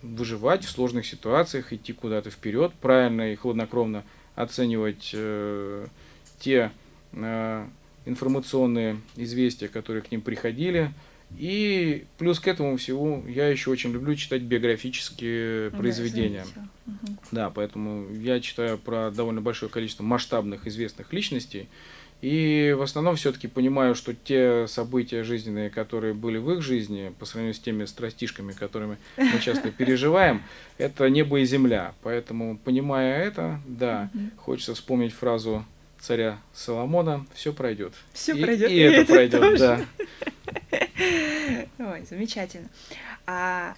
выживать 0.02 0.64
в 0.64 0.70
сложных 0.70 1.06
ситуациях, 1.06 1.72
идти 1.72 1.92
куда-то 1.92 2.30
вперед, 2.30 2.72
правильно 2.80 3.32
и 3.32 3.36
хладнокровно 3.36 4.04
оценивать 4.34 5.10
э, 5.14 5.86
те 6.40 6.72
информационные 8.04 9.00
известия, 9.16 9.68
которые 9.68 10.02
к 10.02 10.10
ним 10.10 10.20
приходили. 10.20 10.92
И 11.38 12.04
плюс 12.18 12.40
к 12.40 12.48
этому 12.48 12.76
всему 12.76 13.24
я 13.26 13.48
еще 13.48 13.70
очень 13.70 13.92
люблю 13.92 14.14
читать 14.14 14.42
биографические 14.42 15.70
Да, 15.70 15.76
произведения. 15.78 16.44
Мгм. 16.84 17.18
Да, 17.30 17.50
поэтому 17.50 18.10
я 18.12 18.40
читаю 18.40 18.76
про 18.76 19.10
довольно 19.10 19.40
большое 19.40 19.70
количество 19.70 20.02
масштабных 20.02 20.66
известных 20.66 21.12
личностей. 21.12 21.68
И 22.20 22.72
в 22.78 22.82
основном 22.82 23.16
все-таки 23.16 23.48
понимаю, 23.48 23.96
что 23.96 24.14
те 24.14 24.68
события 24.68 25.24
жизненные, 25.24 25.70
которые 25.70 26.14
были 26.14 26.38
в 26.38 26.52
их 26.52 26.62
жизни, 26.62 27.12
по 27.18 27.24
сравнению 27.24 27.54
с 27.54 27.58
теми 27.58 27.84
страстишками, 27.84 28.52
которыми 28.52 28.96
мы 29.16 29.40
часто 29.40 29.70
переживаем, 29.76 30.42
это 30.78 31.08
небо 31.10 31.40
и 31.40 31.44
земля. 31.44 31.94
Поэтому, 32.02 32.58
понимая 32.58 33.24
это, 33.24 33.60
да, 33.66 34.08
хочется 34.36 34.74
вспомнить 34.74 35.12
фразу 35.12 35.64
царя 36.02 36.38
Соломона 36.52 37.24
«все 37.32 37.52
пройдет». 37.52 37.94
Всё 38.12 38.34
И- 38.34 38.42
пройдет, 38.42 38.70
И, 38.70 38.76
это 38.76 39.12
пройдет, 39.12 39.40
тоже. 39.40 39.86
да. 40.68 40.80
Ой, 41.78 42.04
замечательно. 42.08 42.68
А 43.26 43.74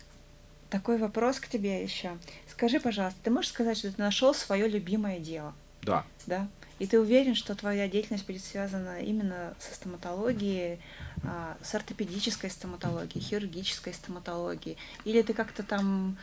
такой 0.71 0.97
вопрос 0.99 1.39
к 1.39 1.49
тебе 1.49 1.83
еще. 1.83 2.17
Скажи, 2.51 2.81
пожалуйста, 2.81 3.21
ты 3.23 3.31
можешь 3.31 3.51
сказать, 3.51 3.77
что 3.79 3.93
ты 3.93 4.01
нашел 4.01 4.33
свое 4.35 4.67
любимое 4.69 5.19
дело, 5.19 5.55
Да. 5.83 6.05
да? 6.27 6.49
И 6.81 6.87
ты 6.87 6.99
уверен, 6.99 7.35
что 7.37 7.55
твоя 7.55 7.89
деятельность 7.89 8.27
будет 8.27 8.43
связана 8.43 8.99
именно 9.01 9.55
со 9.61 9.75
стоматологией, 9.75 10.81
а, 11.23 11.57
с 11.63 11.75
ортопедической 11.75 12.51
стоматологией, 12.51 13.23
хирургической 13.25 13.93
стоматологией? 13.95 14.77
Или 15.05 15.23
ты 15.23 15.35
как-то 15.35 15.63
там 15.63 16.17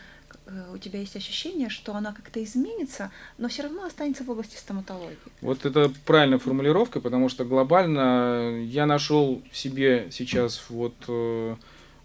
у 0.73 0.77
тебя 0.77 0.99
есть 0.99 1.15
ощущение, 1.15 1.69
что 1.69 1.95
она 1.95 2.13
как-то 2.13 2.43
изменится, 2.43 3.11
но 3.37 3.47
все 3.47 3.63
равно 3.63 3.85
останется 3.85 4.23
в 4.23 4.29
области 4.29 4.57
стоматологии? 4.57 5.17
Вот 5.41 5.65
это 5.65 5.91
правильная 6.05 6.39
формулировка, 6.39 6.99
потому 6.99 7.29
что 7.29 7.45
глобально 7.45 8.61
я 8.63 8.85
нашел 8.85 9.41
в 9.51 9.57
себе 9.57 10.09
сейчас 10.11 10.69
вот 10.69 10.93
э, 11.07 11.55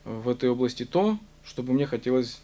в 0.05 0.29
этой 0.29 0.49
области 0.49 0.85
то, 0.85 1.19
что 1.45 1.63
бы 1.63 1.73
мне 1.73 1.87
хотелось 1.87 2.41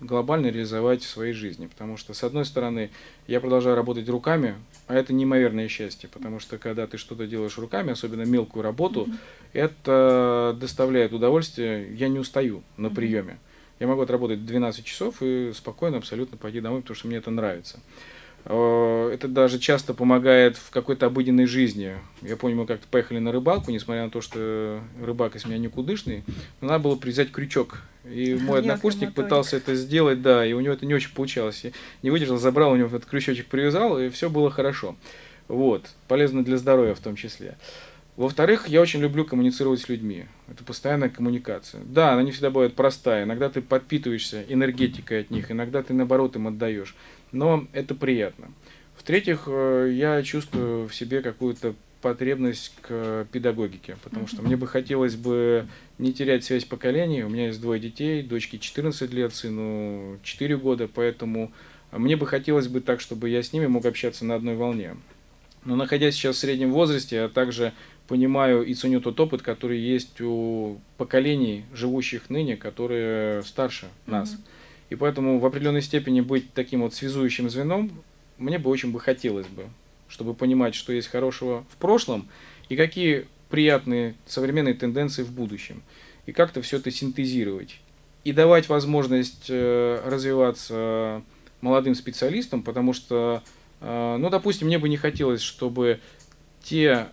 глобально 0.00 0.46
реализовать 0.46 1.02
в 1.02 1.08
своей 1.08 1.32
жизни. 1.32 1.66
Потому 1.66 1.96
что, 1.96 2.14
с 2.14 2.24
одной 2.24 2.44
стороны, 2.44 2.90
я 3.26 3.40
продолжаю 3.40 3.76
работать 3.76 4.08
руками, 4.08 4.56
а 4.86 4.94
это 4.94 5.12
неимоверное 5.12 5.68
счастье, 5.68 6.08
потому 6.08 6.40
что 6.40 6.58
когда 6.58 6.86
ты 6.86 6.98
что-то 6.98 7.26
делаешь 7.26 7.56
руками, 7.58 7.92
особенно 7.92 8.22
мелкую 8.22 8.62
работу, 8.62 9.04
Мгм. 9.06 9.18
это 9.52 10.56
доставляет 10.60 11.12
удовольствие, 11.12 11.94
я 11.94 12.08
не 12.08 12.18
устаю 12.18 12.62
на 12.76 12.88
Мгм. 12.88 12.96
приеме. 12.96 13.38
Я 13.80 13.86
могу 13.86 14.02
отработать 14.02 14.44
12 14.46 14.84
часов 14.84 15.16
и 15.20 15.52
спокойно 15.54 15.98
абсолютно 15.98 16.36
пойти 16.36 16.60
домой, 16.60 16.80
потому 16.80 16.96
что 16.96 17.08
мне 17.08 17.16
это 17.16 17.30
нравится. 17.30 17.80
Э, 18.44 19.10
Это 19.12 19.28
даже 19.28 19.58
часто 19.58 19.94
помогает 19.94 20.56
в 20.56 20.70
какой-то 20.70 21.06
обыденной 21.06 21.46
жизни. 21.46 21.94
Я 22.22 22.36
помню, 22.36 22.56
мы 22.56 22.66
как-то 22.66 22.86
поехали 22.88 23.18
на 23.18 23.32
рыбалку, 23.32 23.70
несмотря 23.70 24.04
на 24.04 24.10
то, 24.10 24.20
что 24.20 24.80
рыбак 25.02 25.36
из 25.36 25.44
меня 25.44 25.58
никудышный, 25.58 26.24
но 26.60 26.68
надо 26.68 26.84
было 26.84 26.96
привязать 26.96 27.32
крючок. 27.32 27.82
И 28.04 28.34
мой 28.34 28.58
однокурсник 28.60 29.14
пытался 29.14 29.56
это 29.56 29.74
сделать, 29.74 30.22
да, 30.22 30.44
и 30.46 30.52
у 30.52 30.60
него 30.60 30.74
это 30.74 30.86
не 30.86 30.94
очень 30.94 31.14
получалось. 31.14 31.64
Я 31.64 31.72
не 32.02 32.10
выдержал, 32.10 32.38
забрал 32.38 32.72
у 32.72 32.76
него 32.76 32.88
этот 32.88 33.06
крючочек, 33.06 33.46
привязал, 33.46 33.98
и 33.98 34.08
все 34.10 34.28
было 34.28 34.50
хорошо. 34.50 34.96
Вот, 35.48 35.90
полезно 36.08 36.42
для 36.44 36.56
здоровья 36.56 36.94
в 36.94 37.00
том 37.00 37.16
числе. 37.16 37.56
Во-вторых, 38.16 38.68
я 38.68 38.80
очень 38.80 39.00
люблю 39.00 39.24
коммуницировать 39.24 39.80
с 39.80 39.88
людьми. 39.88 40.26
Это 40.48 40.62
постоянная 40.62 41.08
коммуникация. 41.08 41.82
Да, 41.84 42.12
она 42.12 42.22
не 42.22 42.30
всегда 42.30 42.50
бывает 42.50 42.74
простая. 42.74 43.24
Иногда 43.24 43.48
ты 43.48 43.60
подпитываешься 43.60 44.44
энергетикой 44.48 45.22
от 45.22 45.30
них, 45.30 45.50
иногда 45.50 45.82
ты 45.82 45.94
наоборот 45.94 46.36
им 46.36 46.46
отдаешь. 46.46 46.94
Но 47.32 47.66
это 47.72 47.96
приятно. 47.96 48.52
В-третьих, 48.96 49.44
э, 49.46 49.90
я 49.92 50.22
чувствую 50.22 50.88
в 50.88 50.94
себе 50.94 51.22
какую-то 51.22 51.74
потребность 52.02 52.72
к 52.82 53.26
педагогике, 53.32 53.96
потому 54.04 54.28
что 54.28 54.42
мне 54.42 54.56
бы 54.56 54.66
хотелось 54.68 55.16
бы 55.16 55.66
не 55.98 56.12
терять 56.12 56.44
связь 56.44 56.64
поколений. 56.64 57.24
У 57.24 57.28
меня 57.30 57.46
есть 57.46 57.60
двое 57.60 57.80
детей, 57.80 58.22
дочке 58.22 58.58
14 58.58 59.12
лет, 59.12 59.34
сыну 59.34 60.18
4 60.22 60.56
года, 60.58 60.86
поэтому 60.86 61.50
мне 61.90 62.16
бы 62.16 62.26
хотелось 62.26 62.68
бы 62.68 62.80
так, 62.80 63.00
чтобы 63.00 63.30
я 63.30 63.42
с 63.42 63.52
ними 63.52 63.66
мог 63.66 63.86
общаться 63.86 64.24
на 64.24 64.34
одной 64.34 64.54
волне. 64.54 64.96
Но 65.64 65.76
находясь 65.76 66.14
сейчас 66.14 66.36
в 66.36 66.40
среднем 66.40 66.72
возрасте, 66.72 67.16
я 67.16 67.28
также 67.28 67.72
понимаю 68.06 68.64
и 68.64 68.74
ценю 68.74 69.00
тот 69.00 69.18
опыт, 69.18 69.42
который 69.42 69.78
есть 69.78 70.20
у 70.20 70.78
поколений, 70.96 71.64
живущих 71.72 72.30
ныне, 72.30 72.56
которые 72.56 73.42
старше 73.42 73.86
нас. 74.06 74.32
Mm-hmm. 74.32 74.90
И 74.90 74.94
поэтому 74.96 75.38
в 75.38 75.46
определенной 75.46 75.82
степени 75.82 76.20
быть 76.20 76.52
таким 76.52 76.82
вот 76.82 76.94
связующим 76.94 77.48
звеном 77.48 77.90
мне 78.38 78.58
бы 78.58 78.70
очень 78.70 78.92
бы 78.92 79.00
хотелось 79.00 79.46
бы, 79.46 79.68
чтобы 80.08 80.34
понимать, 80.34 80.74
что 80.74 80.92
есть 80.92 81.08
хорошего 81.08 81.64
в 81.70 81.76
прошлом 81.76 82.28
и 82.68 82.76
какие 82.76 83.26
приятные 83.48 84.14
современные 84.26 84.74
тенденции 84.74 85.22
в 85.22 85.32
будущем. 85.32 85.82
И 86.26 86.32
как-то 86.32 86.62
все 86.62 86.78
это 86.78 86.90
синтезировать. 86.90 87.80
И 88.24 88.32
давать 88.32 88.68
возможность 88.68 89.46
э, 89.48 90.02
развиваться 90.04 91.22
молодым 91.60 91.94
специалистам, 91.94 92.62
потому 92.62 92.92
что, 92.92 93.42
э, 93.80 94.16
ну, 94.18 94.30
допустим, 94.30 94.66
мне 94.66 94.78
бы 94.78 94.88
не 94.88 94.96
хотелось, 94.96 95.42
чтобы 95.42 96.00
те 96.62 97.08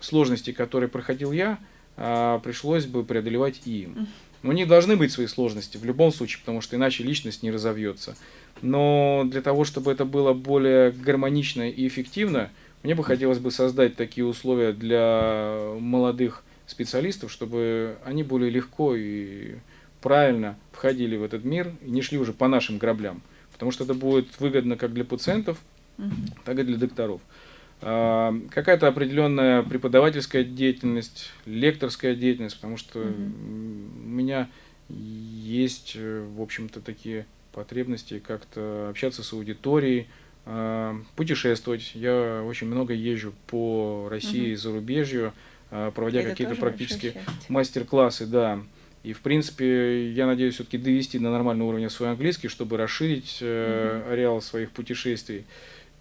сложности, 0.00 0.52
которые 0.52 0.88
проходил 0.88 1.32
я, 1.32 1.58
э, 1.96 2.40
пришлось 2.42 2.86
бы 2.86 3.04
преодолевать 3.04 3.62
им. 3.66 4.08
У 4.42 4.52
них 4.52 4.68
должны 4.68 4.96
быть 4.96 5.10
свои 5.10 5.26
сложности 5.26 5.76
в 5.76 5.84
любом 5.84 6.12
случае, 6.12 6.40
потому 6.40 6.60
что 6.60 6.76
иначе 6.76 7.02
личность 7.02 7.42
не 7.42 7.50
разовьется. 7.50 8.16
Но 8.62 9.24
для 9.26 9.42
того, 9.42 9.64
чтобы 9.64 9.90
это 9.90 10.04
было 10.04 10.32
более 10.34 10.92
гармонично 10.92 11.68
и 11.68 11.86
эффективно, 11.88 12.50
мне 12.82 12.94
бы 12.94 13.02
хотелось 13.02 13.38
бы 13.38 13.50
создать 13.50 13.96
такие 13.96 14.24
условия 14.24 14.72
для 14.72 15.74
молодых 15.80 16.44
специалистов, 16.66 17.32
чтобы 17.32 17.96
они 18.04 18.22
более 18.22 18.50
легко 18.50 18.94
и 18.94 19.56
правильно 20.00 20.56
входили 20.72 21.16
в 21.16 21.24
этот 21.24 21.44
мир 21.44 21.72
и 21.84 21.90
не 21.90 22.02
шли 22.02 22.18
уже 22.18 22.32
по 22.32 22.46
нашим 22.46 22.78
граблям. 22.78 23.22
Потому 23.52 23.72
что 23.72 23.84
это 23.84 23.94
будет 23.94 24.38
выгодно 24.38 24.76
как 24.76 24.92
для 24.92 25.04
пациентов, 25.04 25.58
так 26.44 26.58
и 26.58 26.62
для 26.62 26.76
докторов. 26.76 27.20
Какая-то 27.80 28.88
определенная 28.88 29.62
преподавательская 29.62 30.44
деятельность, 30.44 31.30
лекторская 31.44 32.14
деятельность, 32.14 32.56
потому 32.56 32.78
что 32.78 33.00
угу. 33.00 33.08
у 33.08 34.08
меня 34.08 34.48
есть, 34.88 35.92
э, 35.94 36.26
в 36.36 36.40
общем-то, 36.40 36.80
такие 36.80 37.26
потребности 37.52 38.18
как-то 38.18 38.88
общаться 38.90 39.22
с 39.22 39.32
аудиторией, 39.32 40.06
путешествовать. 41.16 41.90
Я 41.94 42.44
очень 42.46 42.68
много 42.68 42.94
езжу 42.94 43.34
по 43.48 44.06
России 44.08 44.52
угу. 44.52 44.60
зарубежью, 44.60 45.32
а, 45.70 45.90
проводя 45.90 46.22
какие-то 46.22 46.54
практически 46.54 47.14
мастер-классы, 47.48 48.26
да. 48.26 48.60
И, 49.02 49.12
в 49.12 49.20
принципе, 49.20 50.10
я 50.12 50.26
надеюсь 50.26 50.54
все-таки 50.54 50.78
довести 50.78 51.18
до 51.18 51.30
нормального 51.30 51.68
уровня 51.68 51.90
свой 51.90 52.10
английский, 52.10 52.48
чтобы 52.48 52.76
расширить 52.76 53.38
угу. 53.40 54.12
ареал 54.12 54.40
своих 54.40 54.70
путешествий. 54.70 55.44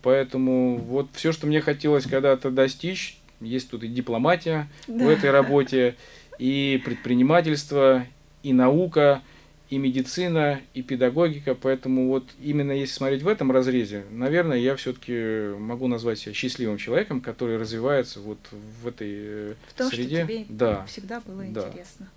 Поэтому 0.06 0.78
вот 0.78 1.08
все, 1.14 1.32
что 1.32 1.47
мне 1.47 1.62
хотелось 1.62 2.06
когда-то 2.06 2.51
достичь, 2.51 3.18
есть 3.41 3.72
тут 3.72 3.82
и 3.82 3.88
дипломатия 3.88 4.70
да. 4.88 5.03
в 5.03 5.10
этой 5.10 5.32
работе, 5.32 5.95
и 6.38 6.80
предпринимательство, 6.86 8.06
и 8.43 8.53
наука, 8.53 9.24
и 9.72 9.80
медицина, 9.80 10.62
и 10.76 10.84
педагогика. 10.84 11.56
Поэтому 11.56 12.10
вот 12.10 12.24
именно 12.39 12.72
если 12.72 12.93
смотреть 12.93 13.24
в 13.24 13.28
этом 13.28 13.51
разрезе, 13.51 14.06
наверное, 14.12 14.60
я 14.60 14.76
все-таки 14.76 15.58
могу 15.58 15.88
назвать 15.88 16.20
себя 16.20 16.36
счастливым 16.36 16.78
человеком, 16.78 17.20
который 17.20 17.58
развивается 17.58 18.20
вот 18.20 18.38
в 18.51 18.88
этой 18.88 19.10
э, 19.12 19.53
в 19.70 19.74
том, 19.74 19.89
среде. 19.89 20.24
Что 20.24 20.28
тебе 20.28 20.45
да. 20.49 20.86
всегда 20.86 21.20
было 21.22 21.43
да. 21.45 21.68
интересно. 21.68 22.12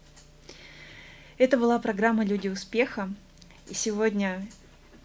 Это 1.38 1.56
была 1.56 1.78
программа 1.78 2.22
«Люди 2.22 2.48
успеха». 2.48 3.08
И 3.70 3.72
сегодня 3.72 4.46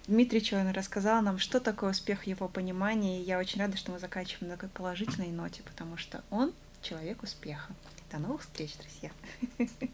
Дмитрий 0.07 0.41
Чойн 0.41 0.69
рассказал 0.71 1.21
нам, 1.21 1.39
что 1.39 1.61
такое 1.61 1.91
успех 1.91 2.23
в 2.23 2.27
его 2.27 2.49
понимании. 2.49 3.21
И 3.21 3.23
я 3.23 3.39
очень 3.39 3.61
рада, 3.61 3.77
что 3.77 3.93
мы 3.93 3.99
заканчиваем 3.99 4.49
на 4.49 4.57
такой 4.57 4.69
положительной 4.69 5.31
ноте, 5.31 5.63
потому 5.63 5.95
что 5.95 6.23
он 6.29 6.53
человек 6.81 7.23
успеха. 7.23 7.71
До 8.11 8.19
новых 8.19 8.41
встреч, 8.41 8.73
друзья! 8.77 9.11